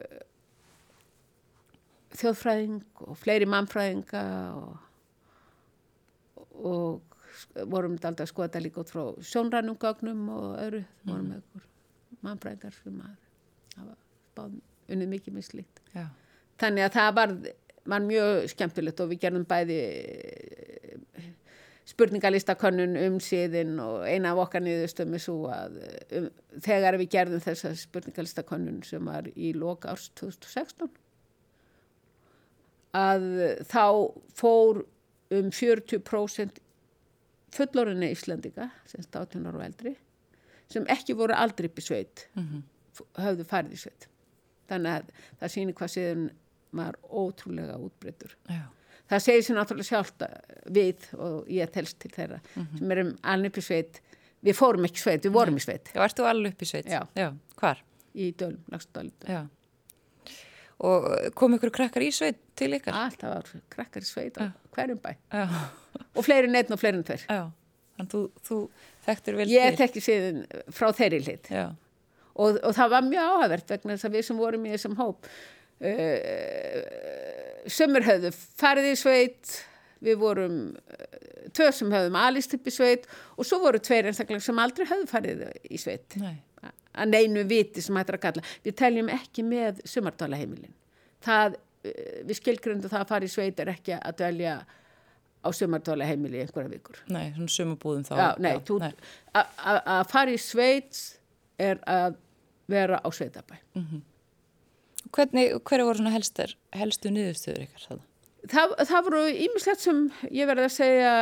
[2.17, 4.23] þjóðfræðing og fleiri mannfræðinga
[4.57, 4.83] og,
[7.69, 10.83] vorum þetta aldrei að skoða þetta líka út frá sjónrænum gögnum og öðru.
[11.07, 11.67] Vorum með okkur
[12.25, 13.93] mannfræðingar sem að
[14.37, 15.81] báðum unnið mikið með slíkt.
[16.57, 17.33] Þannig að það var,
[17.93, 21.27] var mjög skemmtilegt og við gerðum bæði eh,
[21.87, 25.77] spurningalistakönnun um síðin og eina af okkar niðurstöðum er svo að
[26.19, 26.29] um,
[26.65, 30.91] þegar við gerðum þessa spurningalistakönnun sem var í loka árs 2016
[32.97, 33.27] að
[33.69, 33.85] þá
[34.35, 34.81] fór
[35.37, 36.63] um 40%
[37.55, 39.95] fullorðinni Íslandika sem státunar og eldri
[40.71, 42.63] sem ekki voru aldrei upp í sveit Mhm.
[43.15, 44.07] höfðu farið í sveit
[44.69, 46.29] þannig að það sýnir hvað síðan
[46.73, 48.63] var ótrúlega útbreytur já,
[49.09, 50.25] það segir sér náttúrulega sjálft
[50.67, 52.77] við og ég telst til þeirra Mhm.
[52.77, 54.01] sem erum alveg upp í sveit
[54.43, 56.85] við fórum ekki sveit, við vorum í sveit já, ertu alveg upp í sveit?
[56.85, 57.07] Já.
[57.15, 57.77] Já, hvar?
[58.15, 59.47] í Dölum, Lagstadal Já.
[60.85, 62.93] Og kom ykkur krakkar í sveit til ykkar?
[63.07, 65.15] alltaf var krakkar í sveit á hverjum bæ.
[66.13, 67.23] Og fleiri neitt og fleiri en tveir.
[67.25, 67.47] Já,
[67.97, 68.57] þannig þú, þú
[69.07, 71.67] þekktur vel ég tekki síðan frá þeirri Já,
[72.37, 75.29] og, og það var mjög áhævert vegna þess að við sem vorum í þessum hóp
[75.81, 76.81] uh,
[77.77, 79.55] sömur höfðu farið í sveit
[80.05, 84.45] við vorum uh, tvö sem höfðum alist upp í sveit og svo voru tveir einstaklega
[84.45, 86.19] sem aldrei höfðu farið í sveit.
[86.21, 86.37] Nei,
[86.97, 90.73] að neinu viti sem hættir að kalla við teljum ekki með sumardalaheimilin
[91.27, 91.93] það, uh,
[92.25, 94.57] við skilgrundu það að fara í sveit er ekki að dvelja
[95.45, 98.13] á sumardalaheimili í einhverja vikur nei, svona sumabúðum þá.
[98.17, 98.79] Já, nei, þú,
[99.37, 101.01] að- fara í sveit
[101.61, 102.17] er að
[102.67, 103.55] vera á sveitabæ.
[105.15, 107.85] Hvernig, hverju voru svona helstar, helstu niðurstöður ykkar?
[107.87, 108.01] Það?
[108.51, 110.01] Það, það voru ímislegt sem
[110.35, 111.13] ég verði að segja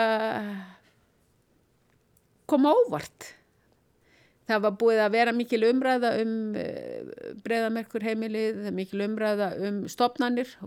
[2.50, 3.35] koma óvart.
[4.45, 6.34] Það var búið að vera mikil umræða um
[7.45, 9.79] breyðamerkur heimilið, mikil umræða um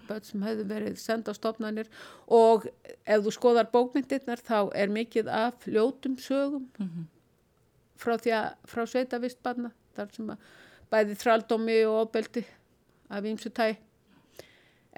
[0.08, 1.86] börn sem hefðu verið senda á stopnanir
[2.26, 2.66] og
[3.06, 6.66] ef þú skoðar bókmyndirnar þá er mikið af ljótum sögum
[7.98, 10.50] frá því að frá sveitavistbarna þar sem að
[10.90, 12.44] bæði þraldómi og ofbeldi
[13.10, 13.76] af ímsu tæ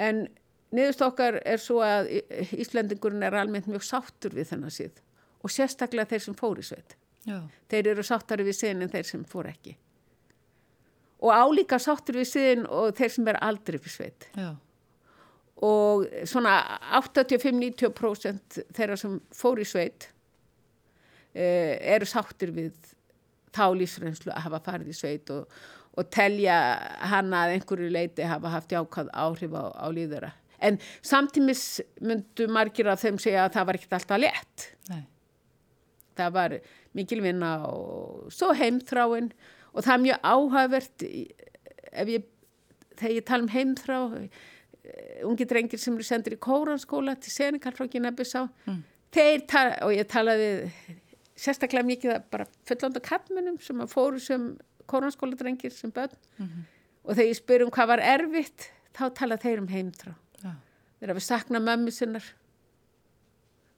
[0.00, 0.24] en
[0.72, 5.00] niðurst okkar er svo að Í- Íslendingurinn er almennt mjög sáttur við þennan síð
[5.44, 6.96] og sérstaklega þeir sem fór í sveit
[7.28, 9.76] Já, þeir eru sáttari við síðan en þeir sem fór ekki.
[11.20, 14.28] Og álíka sáttur við síðan og þeir sem er aldrei við sveit.
[14.38, 14.54] Já,
[15.66, 16.54] og svona
[16.96, 20.09] 85-90% þeirra sem fór í sveit
[21.35, 22.72] eh, eru sáttir við
[23.52, 25.50] þá lífsreynslu að hafa farið í sveit og,
[25.98, 26.56] og telja
[27.12, 30.33] hana að einhverju leiti hafa haft jákað áhrif á, á líðara.
[30.61, 34.66] En samtímis myndu margir af þeim segja að það var ekkert alltaf létt.
[34.90, 35.02] nei,
[36.18, 36.57] Það var
[36.96, 39.31] mikil vinna og svo heimþráin.
[39.70, 41.05] Og það er mjög áhagvert
[41.90, 42.25] ef ég,
[42.96, 47.75] þegar ég tala um heimþrá, eh, ungi drengir sem eru sendir í kóranskóla til Senegal
[47.77, 48.83] frá Ginebisá, mm.
[49.87, 50.51] og ég talaði
[51.40, 54.53] sérstaklega mikið bara fullanda kappmennum sem fóru sem
[54.90, 56.14] kóranskóla drengir sem börn.
[57.05, 60.14] Og þegar ég spyr um hvað var erfitt, þá tala þeir um heimþrá.
[60.42, 60.53] já,
[61.01, 62.27] Þeir hafa saknað mömmu sinnar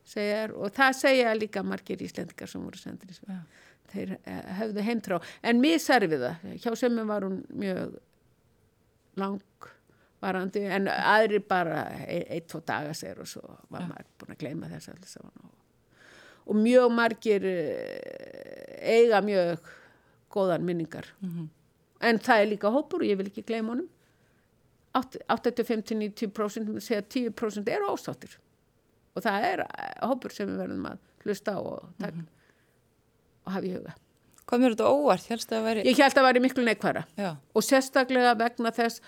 [0.08, 3.14] segjar, og það segja líka margir íslendingar sem voru sendir.
[3.28, 3.38] Já.
[3.92, 5.20] Þeir eh, höfðu heimtrá.
[5.44, 6.50] En mér særði við það.
[6.64, 7.96] Hjá sömum var hún mjög
[9.20, 14.44] langvarandi en aðri bara ein, ein, tvo daga sér og svo var maður búin að
[14.44, 15.34] gleyma þess saman.
[15.44, 15.56] Og,
[16.48, 19.72] og mjög margir eh, eiga mjög
[20.32, 21.10] góðan minningar.
[22.02, 23.90] En það er líka hópur og ég vil ekki gleyma honum.
[24.92, 28.34] 85-90% segja 10% eru ásáttir
[29.12, 32.22] og það er eh, hópur sem við verðum að hlusta á og, tak,
[33.46, 33.96] og hafa í huga.
[34.42, 35.26] Hvað mér þetta óvart?
[35.30, 35.82] Helst að veri...
[35.86, 39.02] Ég held að það væri miklu neikværa Já, og sérstaklega vegna þess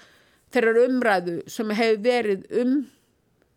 [0.55, 2.75] þeirrar umræðu sem hefur verið um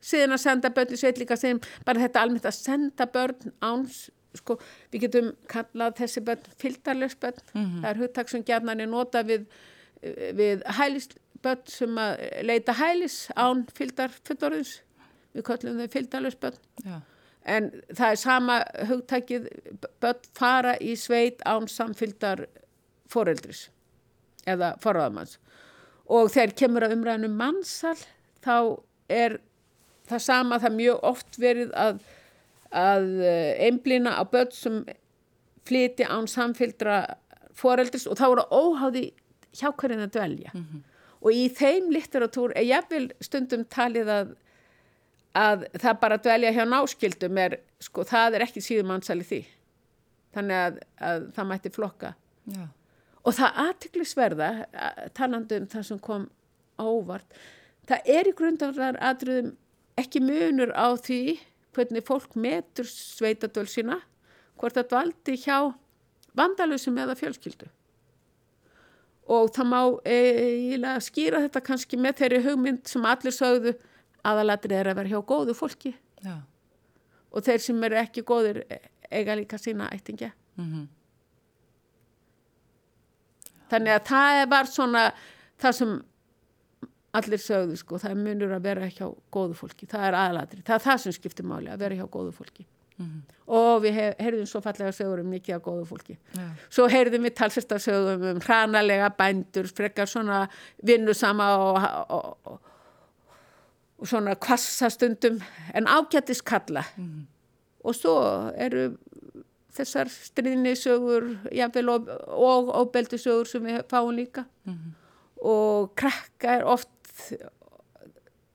[0.07, 4.07] síðan að senda börn í sveit líka síðan bara þetta almennt að senda börn áns
[4.37, 4.57] sko,
[4.93, 7.39] við getum kallað þessi börn fylgdarlegs börn.
[7.53, 9.47] Það er hugtak sem gjarnan er nota við,
[10.37, 11.09] við hælis
[11.45, 14.79] börn sem að leita hælis án fylgdar fullorðins
[15.35, 15.87] við kallum þau
[16.83, 16.99] já,
[17.45, 18.59] en það er sama
[18.89, 19.49] hugtækið
[20.03, 22.45] börn fara í sveit án samfylgdar
[23.11, 23.67] foreldris
[24.47, 25.37] eða forraðamanns
[26.07, 27.97] og þegar kemur að umræðinu mannsal
[28.43, 28.79] þá
[29.11, 29.39] er
[30.07, 32.01] það sama það mjög oft verið að,
[32.71, 34.81] að eh, einblýna á börn sem
[35.67, 37.01] flyti án samfylgdra
[37.57, 39.05] foreldris og þá er það óháði
[39.57, 40.53] hjá hverjum að dvelja.
[41.17, 44.35] Og í þeim litteratúr er jafnvel stundum talið að
[45.37, 49.41] að það bara dvelja hjá náskildum er, sko, það er ekki síðum mannsæli því.
[50.37, 52.13] Þannig að, að það mætti flokka.
[52.53, 52.65] Já.
[53.27, 54.49] Og það aðtiklisverða,
[55.17, 56.27] talandi um það sem kom
[56.79, 57.39] ávart,
[57.89, 59.55] það er í grundarðar aðröðum
[59.99, 61.21] ekki munur á því
[61.75, 63.99] hvernig fólk metur sveitadöl sína,
[64.57, 65.57] hvort það dvaldi hjá
[66.37, 67.67] vandalusum eða fjölskyldu.
[69.27, 73.73] Og það má eiginlega skýra þetta kannski með þeirri hugmynd sem allir sögðu
[74.27, 75.93] aðalatri er að vera hjá góðu fólki
[76.25, 76.35] Já.
[77.31, 78.61] og þeir sem eru ekki góðir
[79.11, 80.33] eiga líka sína ættingja.
[80.59, 80.87] Mm
[83.67, 85.01] Þannig að það var svona
[85.59, 85.89] það sem
[87.17, 90.83] allir sögðu sko, það munur að vera hjá góðu fólki, það er aðalatri, það er
[90.85, 92.65] það sem skiptir máli að vera hjá góðu fólki.
[93.53, 96.15] Og við heyrðum svo fallega sögur um mikið af góðu fólki.
[96.33, 96.47] Já.
[96.73, 100.39] Svo heyrðum við talsist af sögum um hranalega bændur, frekar svona
[100.83, 101.77] vinnusama og,
[102.17, 102.71] og, og,
[103.97, 105.41] og svona kvassastundum
[105.75, 106.83] en ágættis kalla.
[107.83, 108.15] Og svo
[108.57, 108.91] eru
[109.77, 114.45] þessar stríðnisögur jafnvel og, og óbeldisögur sem við fáum líka.
[115.37, 116.89] Og krakka er oft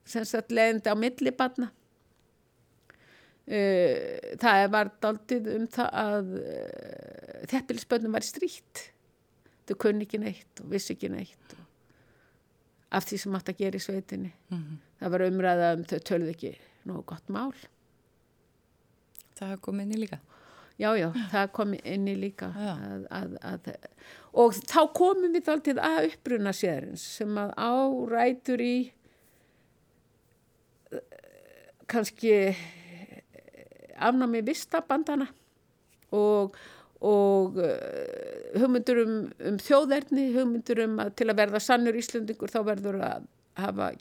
[0.04, 1.70] sem sagt leiðindi á millibarna.
[3.42, 8.84] Uh, það var daldið um það að uh, þeppilisbönnum var stríkt
[9.66, 11.64] þau kunni ekki neitt og vissi ekki neitt og
[12.92, 14.32] af því sem átt að gera í sveitinni.
[15.00, 16.52] Það var umræða um þau tölðu ekki
[16.88, 17.54] nógu gott mál.
[19.38, 20.20] Það komið inn í líka.
[20.80, 23.68] já já, það kom inn í líka að, að, að,
[24.32, 28.76] og þá komum við daldið að uppruna séðarins sem að árætur í
[30.90, 31.02] uh,
[31.86, 32.34] kannski
[34.02, 35.28] afnámi vistabandana
[36.12, 36.56] og,
[37.02, 39.16] og uh, hugmyndur um,
[39.48, 43.92] um þjóðerni, hugmyndur um að til að verða sannur Íslendingur þá verður að hafa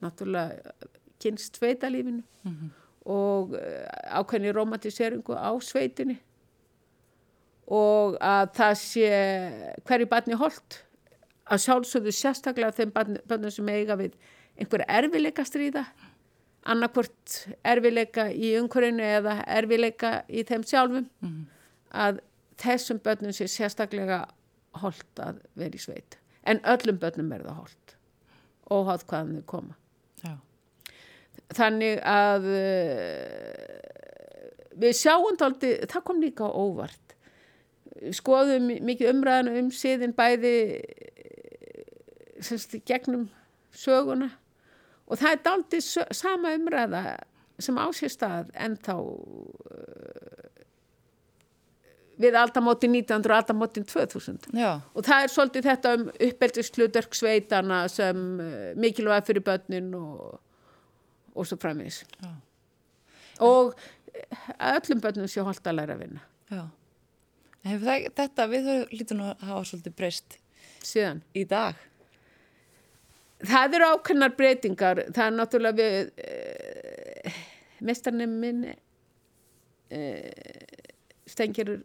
[0.00, 0.74] náttúrulega
[1.20, 2.22] kynst sveitalífinu
[3.10, 6.18] og uh, ákveðni romantiseringu á sveitinni
[7.70, 9.10] og að það sé
[9.86, 10.80] hverju barni holt
[11.50, 12.94] að sjálfsögðu sérstaklega þeim
[13.28, 14.16] börnum sem eiga við
[14.60, 15.84] einhverja erfileika stríða
[16.68, 21.06] annarkvort erfileika í umhverfinu eða erfileika í þeim sjálfum.
[21.90, 22.20] Að
[22.60, 24.24] þessum börnum sé sérstaklega
[24.80, 26.18] holt að vera í sveit.
[26.46, 27.96] En öllum börnum er það holt
[28.70, 29.76] óháð hvaðan þau koma.
[30.20, 30.34] Já.
[31.56, 33.70] þannig að uh,
[34.80, 37.16] við sjáum daldi, það kom líka óvart.
[38.16, 40.54] Skoðum mikið umræðan um síðin bæði
[42.40, 43.28] semst, gegnum
[43.76, 44.30] söguna.
[45.10, 47.02] Og það er daldi sama umræða
[47.60, 50.49] sem á sér stað en þá uh,
[52.20, 54.72] við aldamóti 1900 og aldamóti 2000 Já.
[54.94, 60.40] og það er svolítið þetta um uppeldiskludörk sveitana sem uh, mikilvæg fyrir börnin og,
[61.34, 62.34] og svo Já.
[63.40, 63.74] og
[64.14, 66.66] eh, öllum börnum sé holdt að læra að vinna Já.
[67.60, 68.68] Þetta við
[69.12, 70.38] nú að hafa svolítið breyst
[70.82, 71.20] síðan.
[71.36, 71.76] í dag.
[73.40, 77.38] Það eru ákveðnar breytingar það er náttúrulega við uh,
[77.88, 78.74] mestarnir minn uh,
[81.30, 81.80] Stengirur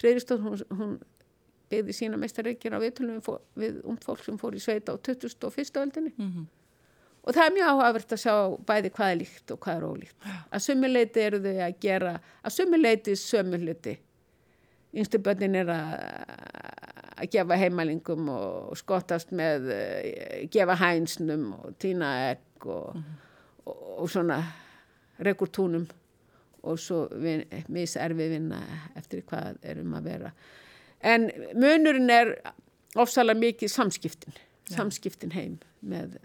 [0.00, 0.94] Freyristóð hún, hún
[1.70, 5.76] byggði sína mestarreikir á viðtölum við, við umt fólk sem fór í sveita á 21.
[5.84, 6.48] öldinni Mm
[7.20, 8.34] Og það er mjög áhugavert að sjá
[8.64, 10.28] bæði hvað er líkt og hvað er ólíkt.
[10.48, 13.92] Að sumuleiti eru þau að gera, að sumuleiti sömuluti.
[14.96, 15.92] Yngstu börnin er að,
[17.20, 22.96] að gefa heimalingum og skottast með, eh, gefa hænsnum og týna egg og,
[23.68, 24.40] og, og svona
[25.20, 25.84] rekur túnum
[26.62, 28.60] og svo vin, miserfi vinna
[28.98, 30.32] eftir hvað er um að vera.
[31.00, 32.34] En munurinn er
[33.00, 34.36] ofsalega mikið samskiptin,
[34.70, 36.18] samskiptin heim með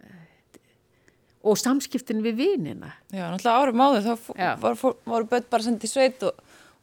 [1.46, 2.94] og samskiptin við vinina.
[3.14, 4.52] Já, náttúrulega árum áður þá Já.
[4.82, 6.40] fó- voru börn bara sendið sveit og,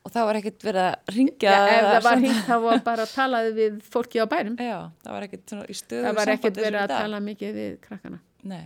[0.06, 1.50] og það var ekkert verið að ringja.
[1.50, 4.54] Já, ef það var hringt þá var bara að talaði við fólki á bænum.
[4.62, 8.22] Já, það var ekkert í stöðu Það var ekkert verið að tala mikið við krakkana.
[8.52, 8.64] Nei,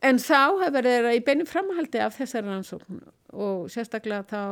[0.00, 3.00] En þá hefur þeirra í beinum framhaldi af þessari rannsókn
[3.32, 4.42] og sérstaklega þá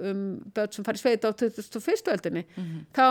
[0.00, 0.20] um
[0.54, 2.12] börn sem farið sveit á 2001.
[2.14, 2.44] öldinni,
[2.96, 3.06] þá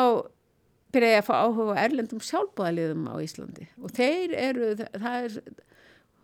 [0.94, 5.38] byrja ég að fá áhuga erlendum sjálfbúðaliðum á Íslandi og þeir eru, er,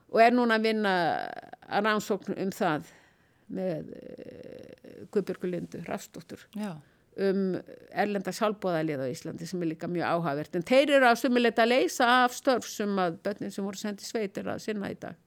[0.10, 0.96] og er núna að vinna
[1.70, 2.90] að rannsókn um það
[3.56, 6.74] með uh, Guðbjörgu Lindu Rafstóttur Já,
[7.22, 7.44] um
[7.94, 10.58] erlenda sjálfbóðalið á Íslandi sem er líka mjög áhagvert.
[10.58, 14.10] En þeir eru á sumuleita að leysa af störf sem að börnin sem voru sendið
[14.10, 15.20] sveitir að sinna í dag.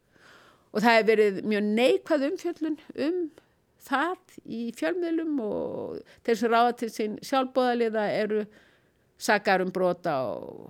[0.73, 3.21] Og það hefur verið mjög neikvæð umfjöllun um
[3.89, 8.43] það í fjölmiðlum og þeir sem ráða til sín sjálfbóðaliða eru
[9.19, 10.69] sakar um brota og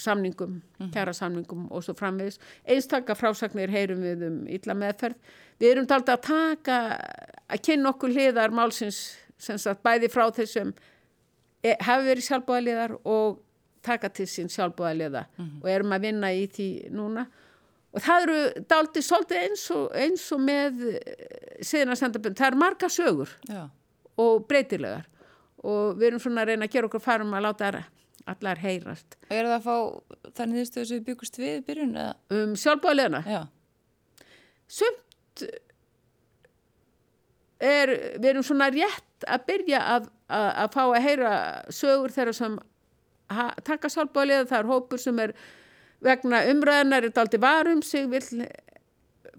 [0.00, 0.58] samningum,
[0.92, 2.40] kæra samningum og svo framvegis.
[2.66, 5.14] Einstakka frásagnir heyrum við um illa meðferð.
[5.62, 6.78] Við erum taldi að taka,
[7.46, 9.00] að kynna okkur hliðar málsins
[9.38, 10.72] sem sagt bæði frá þessum
[11.62, 13.40] e, hafi verið sjálfbóðaliðar og
[13.84, 15.26] taka til sín sjálfbóðaliða
[15.62, 17.26] og erum að vinna í því núna.
[17.94, 20.80] Og það eru daldi svolítið eins og, eins og með
[21.62, 22.38] síðan að senda bund.
[22.38, 23.64] Það eru marga sögur já,
[24.20, 25.06] og breytilegar
[25.64, 27.70] og við erum svona að reyna að gera okkur farum að láta
[28.30, 29.16] allar heyrast.
[29.28, 29.76] og er það að fá
[30.34, 32.14] það niðurstöðu sem við byggust við byrjun eða?
[32.34, 33.22] Um sjálfbóðaliðana.
[33.28, 33.40] Já,
[34.80, 35.44] sumt
[37.64, 41.34] er, við erum svona rétt að byrja að, að, að fá að heyra
[41.72, 42.56] sögur þeirra sem
[43.32, 45.34] ha, taka sjálfbóðlega, það er hópur sem er
[46.04, 48.46] vegna umræðanar er daldi varum sig, vil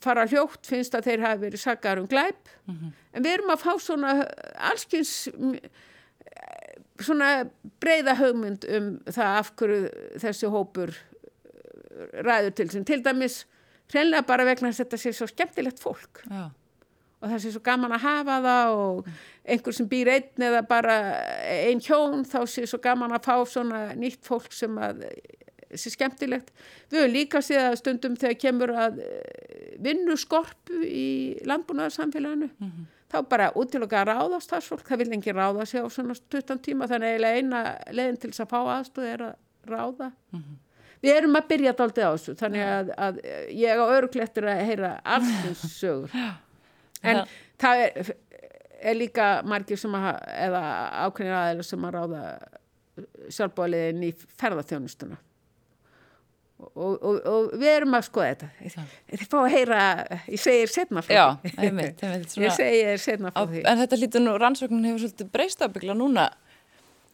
[0.03, 3.73] fara hljótt, finnst að þeir hafi verið sakar um glæp, en við erum að fá
[3.79, 4.15] svona
[4.71, 5.29] allskins
[7.01, 7.29] svona
[7.83, 9.79] breyða hugmynd um það af hverju
[10.21, 10.93] þessi hópur
[12.23, 13.41] ræður til sem til dæmis
[13.91, 16.23] hreinlega bara vegna að þetta sé svo skemmtilegt fólk.
[16.29, 16.49] Já,
[17.21, 19.09] og það sé svo gaman að hafa það og
[19.45, 20.97] einhver sem býr einn eða bara
[21.49, 25.05] ein hjón þá sé svo gaman að fá svona nýtt fólk sem að
[25.73, 26.51] sé skemmtilegt.
[26.91, 28.99] Við höfum líka séð að stundum þegar kemur að
[29.85, 31.05] vinnu skorpu í
[31.49, 32.49] landbúnaðarsamfélaginu
[33.11, 36.87] þá bara útiloka að ráða starfsfólk, það vil engi ráða sig á svona stuttan tíma
[36.89, 37.59] þannig að eina
[37.95, 39.35] leiðin til þess að fá aðstöð er að
[39.69, 40.11] ráða.
[41.05, 43.19] Við erum að byrja daldið á þessu þannig að, að
[43.53, 46.09] ég á örglettur að heyra alls sögur.
[47.05, 47.27] En Það-
[47.61, 48.15] það er,
[48.89, 50.07] er líka margir sem að,
[50.47, 50.63] eða
[51.05, 52.23] ákveðin aðeins sem að ráða
[53.29, 55.17] sjálfbóliðin í ferðarþjónustuna.
[56.55, 58.75] Og, og, og við erum að skoða þetta.
[59.11, 59.79] Þið fá að heyra,
[60.31, 61.51] ég segir setna frá já, því.
[61.65, 63.63] einmitt, einmitt svona, Ég segir setna frá því.
[63.67, 66.29] En þetta lítur nú, rannsóknin hefur svolítið breyst ábyggla núna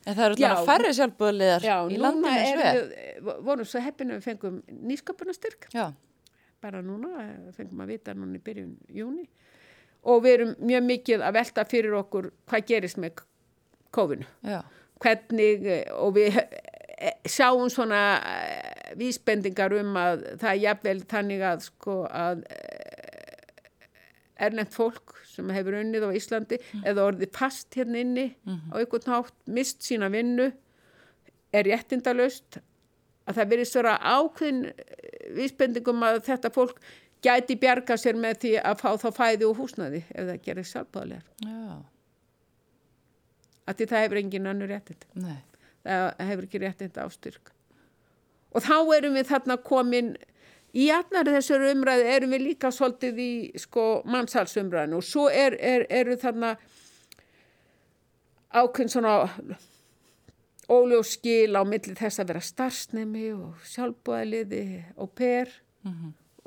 [0.06, 0.45] en það eru Já.
[0.45, 5.67] svona færri sjálfbúðliðar Já, í landinu við, vorum svo heppinu við fengum nýsköpunastyrk.
[5.75, 5.88] Já,
[6.62, 9.27] bara núna, eh, fengum að vita núna í byrjun júni
[10.01, 13.21] og við erum mjög mikið að velta fyrir okkur hvað gerist með
[13.93, 14.62] kófinu já,
[15.04, 16.39] hvernig eh, og við
[17.25, 22.43] sjáum svona eh, vísbendingar um að það er jafnvel þannig að sko að
[24.41, 28.25] erlend fólk sem hefur unnið á Íslandi eða orðið fast hérna inni
[28.73, 30.49] á einhvern nátt, mist sína vinnu
[31.53, 32.57] er réttindalöst
[33.29, 36.81] að það verið störa ákveðin eh, vísbendingum að þetta fólk
[37.21, 41.25] gæti bjarga sér með því að fá þá fæði og húsnaði ef það gerir sjálfbáðlegar.
[41.45, 41.77] já,
[43.69, 45.03] Að því það hefur engin önnur réttind.
[45.21, 45.37] nei,
[45.86, 47.54] Það hefur ekki réttind ástyrk.
[48.52, 50.13] Og þá erum við þarna komin
[50.78, 55.86] í annari þessar umræði erum við líka svolítið í sko mannsalsumræðinu og svo er, er,
[55.89, 56.54] eru þarna
[58.52, 59.15] ákveðin svona
[60.72, 64.63] óljós skil á milli þess að vera starfsnemi og sjálfbúðaliði
[64.96, 65.52] og per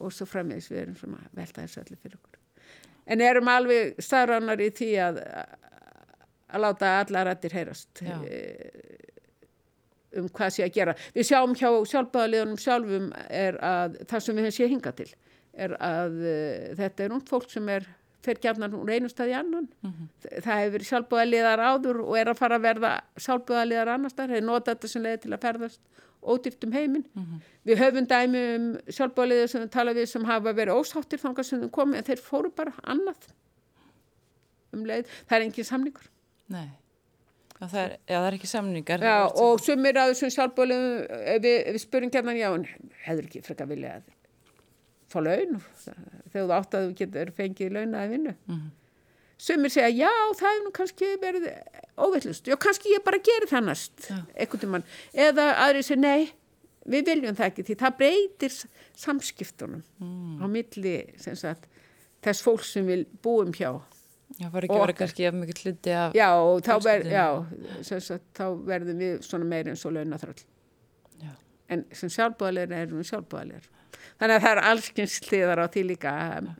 [0.00, 2.40] og svo frammeðis við erum svona að velta þessu allir fyrir okkur.
[3.04, 5.20] En erum alveg starrannar í því að,
[6.48, 8.16] að láta alla rættir heyrast Já.
[10.20, 10.96] Um hvað sé að gera.
[11.14, 15.10] Við sjáum hjá sjálfbúðaliðunum sjálfum er að það sem við höfum sé hinga til
[15.54, 17.86] er að uh, þetta er ungt fólk sem er
[18.24, 19.66] fer gæfnar úr einu stað í annan.
[20.40, 24.32] Það hefur sjálfbúðaliðar áður og er að fara að verða sjálfbúðaliðar annars þar.
[24.32, 25.82] Þeir nota þetta sem leiði til að ferðast
[26.24, 27.04] ódýrt um heiminn.
[27.68, 31.60] Við höfum dæmi um sjálfbúðaliðar sem við tala við sem hafa verið ósáttir þangað sem
[31.60, 33.28] þeim komið en þeir fóru bara annað
[34.72, 35.12] um leið.
[35.28, 36.08] Það er engin samningur.
[36.48, 36.83] nei.
[37.64, 39.04] Já, það er, já, það er ekki samningar.
[39.08, 42.48] Já, og sumir að þessum sjálfbúðaliðum, ef við, við spurum gerðan já,
[43.06, 44.10] hefur ekki frekar vilja að
[45.14, 48.34] fá laun þegar þú átt að þú getur fengið launa að vinnu.
[49.44, 51.48] Sumir segja, já, það hefur nú kannski verið
[52.04, 52.48] óvillust.
[52.52, 54.86] Já, kannski ég bara geri það næst, einhvern tímann.
[55.14, 56.28] Eða aðri segja, nei,
[56.84, 58.58] við viljum það ekki, því það breytir
[59.06, 59.82] samskiptunum
[60.42, 61.64] á milli, sem sagt,
[62.24, 63.72] þess fólk sem við búum hjá.
[64.34, 64.96] Já, var ekki okkar.
[64.98, 66.16] kannski af mikið hluti af...
[66.16, 66.28] Já,
[66.66, 67.26] þá, ver, já,
[67.86, 70.42] sagt, þá verðum við svona meira eins og launaþröll.
[71.72, 73.68] En sem sjálfbúðalegir erum við sjálfbúðalegir.
[74.20, 76.14] Þannig að það er allskins hliðar á því líka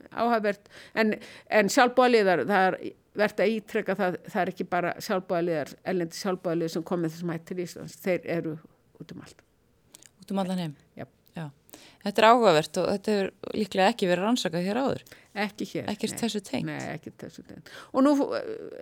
[0.09, 0.71] áhagvert.
[0.97, 1.13] En,
[1.59, 2.77] en sjálfbúðalegir, það er
[3.15, 7.45] verðt að ítreka það, það er ekki bara sjálfbúðalegir, ellendi sjálfbúðalegir sem komið þessum hætt
[7.51, 7.99] til Íslands.
[8.05, 8.55] Þeir eru
[9.01, 9.45] út um allt.
[10.23, 10.75] Út um allan heim.
[10.97, 11.07] Já.
[12.05, 15.05] Þetta er áhugavert og þetta hefur líklega ekki verið rannsakað hér áður.
[15.45, 15.87] Ekki hér.
[15.91, 16.69] Ekkert þessu tengt.
[16.69, 17.71] Nei, ekkert þessu tengt.
[17.91, 18.13] Og nú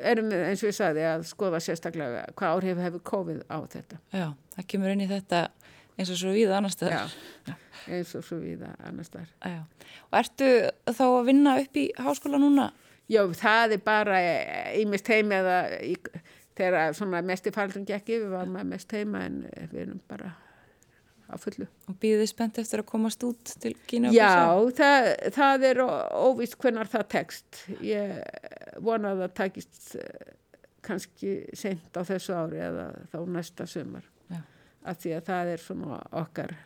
[0.06, 4.00] erum við, eins og ég sagði, að skoða sérstaklega hvað áhrif hefur COVID á þetta.
[4.14, 4.28] Já,
[4.58, 5.42] það kemur inn í þetta
[5.98, 7.16] eins og svo viða annar staðar.
[7.48, 7.56] Já,
[7.88, 9.34] eins og svo viða annar staðar.
[9.42, 10.52] Já, og ertu
[10.92, 12.70] þá að vinna upp í háskóla núna?
[13.12, 14.22] Já, það er bara
[14.80, 15.98] ímest heim eða í,
[16.58, 20.36] þegar svona mest í faldun gekk yfir var maður mest heima en við erum bara
[21.34, 21.68] á fullu.
[21.90, 24.12] Og býðið spennt eftir að komast út til Kína?
[24.14, 27.64] Já, það, það er óvist hvernar það tekst.
[27.84, 28.20] Ég
[28.84, 30.34] vona að það takist eh,
[30.86, 34.10] kannski sent á þessu ári eða þá næsta sömur.
[34.84, 36.58] Af því að það er svona okkar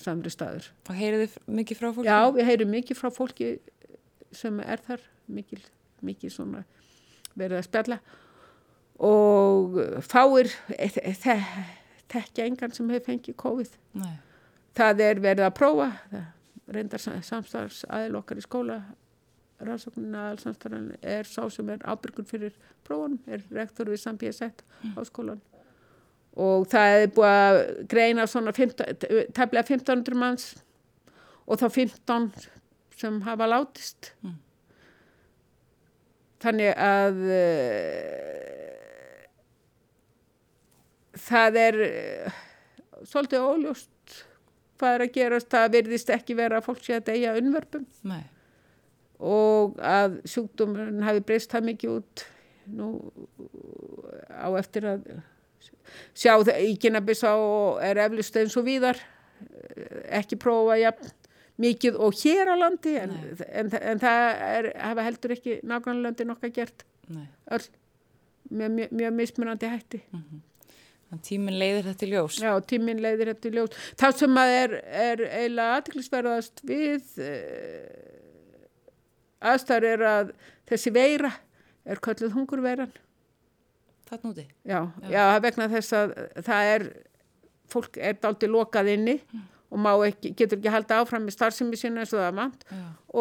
[0.00, 0.70] samri staður.
[0.88, 2.08] Og heyrið þið mikið frá fólki?
[2.08, 3.50] Já, við heyrum mikið frá fólki
[4.32, 5.66] sem er þar, mikið,
[6.00, 6.62] mikið svona
[7.36, 7.98] verið að spjalla
[9.02, 10.50] og fáir
[11.22, 11.46] það
[12.12, 13.78] tekja engan sem hefur fengið COVID.
[14.02, 14.16] Nei.
[14.76, 18.80] Það er verið að prófa, það reyndar samstarfs aðil okkar í skóla,
[19.62, 22.54] rannsóknina aðalsamstarfan er sá sem er ábyrgur fyrir
[22.86, 24.94] prófunum, er rektor við Sambíðasett mm.
[24.96, 25.42] á skólan
[26.40, 27.58] og það er búið að
[27.92, 30.46] greina svona tefnilega 1500 manns
[31.44, 32.30] og þá 15
[32.96, 34.12] sem hafa látist.
[34.22, 34.38] Mm.
[36.42, 38.81] Þannig að uh,
[41.22, 42.36] það er uh,
[43.08, 44.20] svolítið óljóst
[44.82, 48.22] hvað er að gerast, það virðist ekki vera að fólk sé að deyja unnverfum Nei.
[49.22, 52.24] og að sjúkdómurinn hafi breyst það mikið út
[52.72, 52.88] nú
[54.30, 55.06] á eftir að
[56.16, 58.98] sjá í kynabissa og er eflust eins og víðar
[60.10, 61.10] ekki prófa jafn
[61.62, 63.12] mikið og hér á landi en,
[63.46, 66.86] en, en það er, hafa heldur ekki nákvæmlega löndin okkar gert
[67.52, 67.66] öll
[68.52, 70.00] með mjög, mjög mismunandi hætti.
[70.10, 70.40] Mm -hmm.
[71.20, 72.38] Tíminn leiðir þetta í ljós.
[72.40, 73.78] Já, tíminn leiðir þetta í ljós.
[74.00, 78.12] Það sem að er, er eiginlega aðtiklisverðast við uh,
[79.52, 80.34] aðstæður er að
[80.70, 81.32] þessi veira
[81.84, 82.92] er kölluð hungurveiran.
[84.08, 84.44] Það núti?
[84.68, 86.12] Já, já, já, vegna þess að
[86.46, 86.86] það er,
[87.72, 89.46] fólk er daldi lokað inni mm.
[89.72, 92.66] og ekki, getur ekki halda áfram með starfsemi sína eins og það vant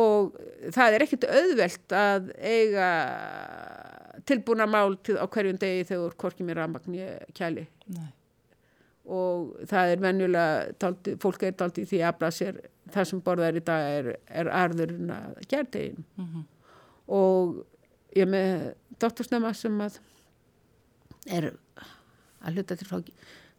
[0.02, 0.36] og
[0.76, 2.89] það er ekkit auðvelt að eiga
[4.26, 6.97] tilbúna mál til, á hverjum degi þegar korkið mér rafmagn
[7.38, 8.09] kæli Nei.
[9.05, 13.66] og það er venjulega taldi, fólk er aldrei því að sér það sem borðar í
[13.66, 16.47] dag er, er arðurinn að gerðegin mm -hmm.
[17.07, 17.66] og
[18.16, 19.99] ég með dóttursnema sem að
[21.28, 21.53] er
[22.41, 23.01] að hluta til frá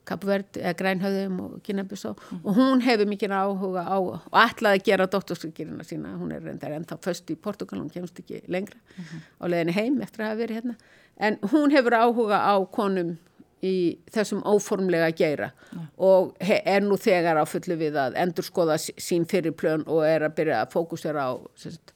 [0.09, 2.41] Kapuvert eða Grænhauðum og Kynabjörnsá mm.
[2.43, 6.75] og hún hefur mikið áhuga á og ætlaði að gera dótturskirina sína hún er reyndar
[6.75, 9.21] ennþá först í Portugal hún kemst ekki lengra mm -hmm.
[9.39, 10.75] á leðinni heim eftir að hafa verið hérna
[11.17, 13.17] en hún hefur áhuga á konum
[13.63, 15.87] í þessum óformlega geyra mm.
[15.97, 20.27] og er nú þegar á fullu við að endur skoða sín fyrir plön og er
[20.27, 21.95] að byrja að fókusera á sérst,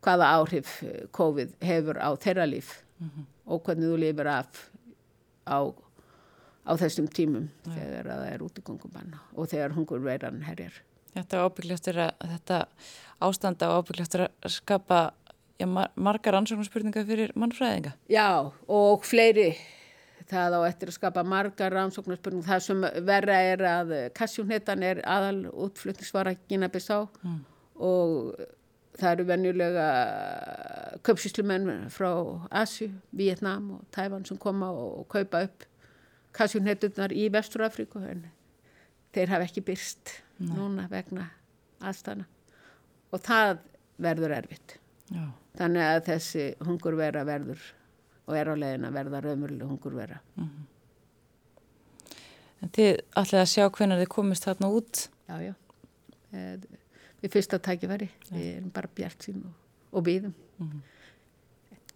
[0.00, 3.26] hvaða áhrif COVID hefur á þeirra líf -hmm.
[3.46, 4.70] og hvernig þú lifir af
[5.46, 5.74] á
[6.68, 7.72] á þessum tímum ja.
[7.72, 10.76] þegar það er út í gungumanna og þegar hungur veiran herjar.
[11.14, 12.60] Þetta ábyggljóttur að þetta
[13.24, 15.00] ástand á ábyggljóttur að skapa
[15.58, 17.94] já, mar margar ansóknarspurningar fyrir mannfræðinga.
[18.12, 19.50] Já og fleiri
[20.28, 22.50] það á eftir að skapa margar ansóknarspurningar.
[22.50, 27.40] Það sem verra er að kassjónhettan er aðal útflutningsvara Gina-Bissá mm.
[27.88, 28.44] og
[28.98, 29.88] það eru venjulega
[31.06, 32.10] köpsíslumenn frá
[32.60, 35.66] Asju, Vietnam og Tævan sem koma og kaupa upp
[36.36, 38.26] kassjónhetturnar í Vesturafríku en
[39.14, 40.52] þeir hafa ekki byrst Nei.
[40.54, 41.28] núna vegna
[41.80, 42.26] aðstana
[43.12, 43.60] og það
[43.98, 45.24] verður erfitt Já.
[45.58, 47.62] þannig að þessi hungurvera verður
[48.28, 50.66] og er á leiðin að verða raumurlega hungurvera mm -hmm.
[52.58, 55.54] En þið ætlaði að sjá hvernig þið komist þarna út Já, já
[56.32, 56.58] e,
[57.22, 59.52] við fyrsta tækifæri við erum bara bjart sín og,
[59.92, 60.80] og býðum mm -hmm.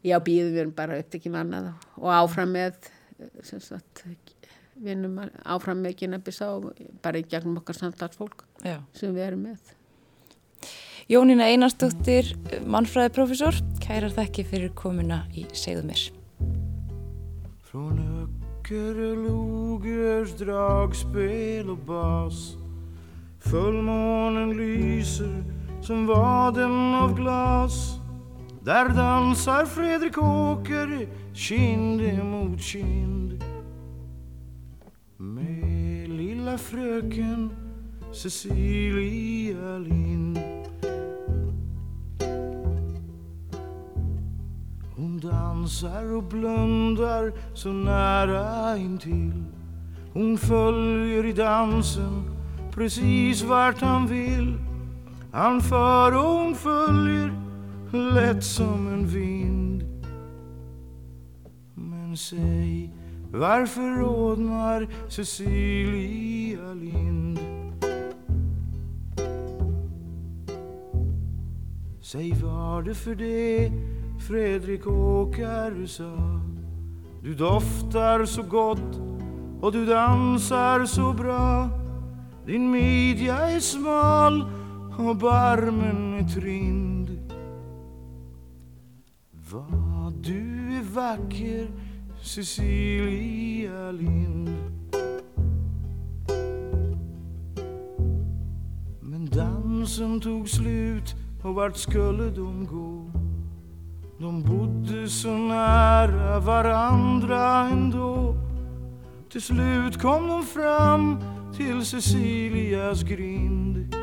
[0.02, 2.90] Já, býðum við erum bara upptekið mannað og áfram með
[3.42, 4.04] sagt,
[4.82, 6.06] vinnum áfram með
[6.48, 8.44] og bara í gegnum okkar samtalsfólk
[8.94, 9.60] sem við erum með.
[11.10, 12.30] Jónína Einarstóttir,
[12.64, 16.04] mannfræðiprofessor, kærar þekki fyrir komuna í Segðu mér.
[17.66, 22.56] Från öcker, logers, dragspel och bas
[23.42, 25.44] Fullmånen lyser
[25.82, 27.98] som vaden av glas
[28.64, 33.44] Där dansar Fredrik Åker kind mot kind
[35.16, 37.50] med lilla fröken
[38.12, 40.38] Cecilia Lind.
[44.96, 49.44] Hon dansar och blundar så nära intill.
[50.12, 52.22] Hon följer i dansen
[52.74, 54.58] precis vart han vill.
[55.32, 57.41] Han för och hon följer
[57.98, 59.84] lätt som en vind.
[61.74, 62.90] Men säg,
[63.32, 67.38] varför rodnar Cecilia Lind?
[72.00, 73.72] Säg var det för det
[74.28, 76.40] Fredrik Åkare sa
[77.22, 79.00] Du doftar så gott
[79.60, 81.68] och du dansar så bra
[82.46, 84.44] Din midja är smal
[84.98, 86.91] och barmen är trind
[89.52, 91.70] vad du är vacker
[92.22, 94.48] Cecilia Lind.
[99.00, 103.10] Men dansen tog slut och vart skulle de gå?
[104.18, 108.34] De bodde så nära varandra ändå.
[109.30, 111.18] Till slut kom de fram
[111.56, 113.94] till Cecilias grind.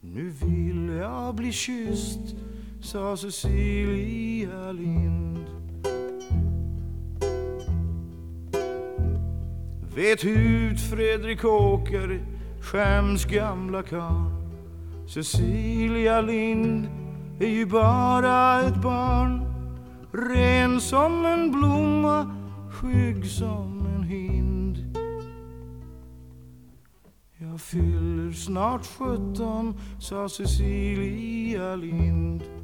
[0.00, 2.36] Nu vill jag bli kysst,
[2.80, 5.46] sa Cecilia Lind.
[9.94, 12.20] Vet hut Fredrik Åkare,
[12.60, 14.30] skäms gamla karl.
[15.06, 16.88] Cecilia Lind
[17.40, 19.42] är ju bara ett barn.
[20.12, 22.34] Ren som en blomma,
[22.70, 24.98] skygg som en hind.
[27.38, 32.59] Jag fyller snart sjutton, sa Cecilia Lind.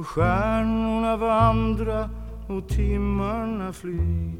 [0.00, 2.10] Och stjärnorna vandra
[2.48, 4.32] och timmarna fly.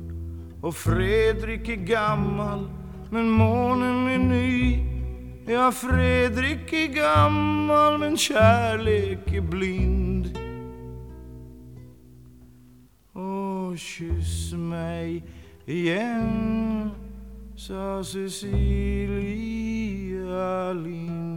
[0.60, 2.70] Och Fredrik är gammal
[3.10, 4.84] men månen är ny.
[5.46, 10.38] Ja, Fredrik är gammal men kärlek är blind.
[13.12, 15.24] Och kyss mig
[15.66, 16.90] igen
[17.56, 18.52] sa Cecilia
[20.72, 21.29] Lind.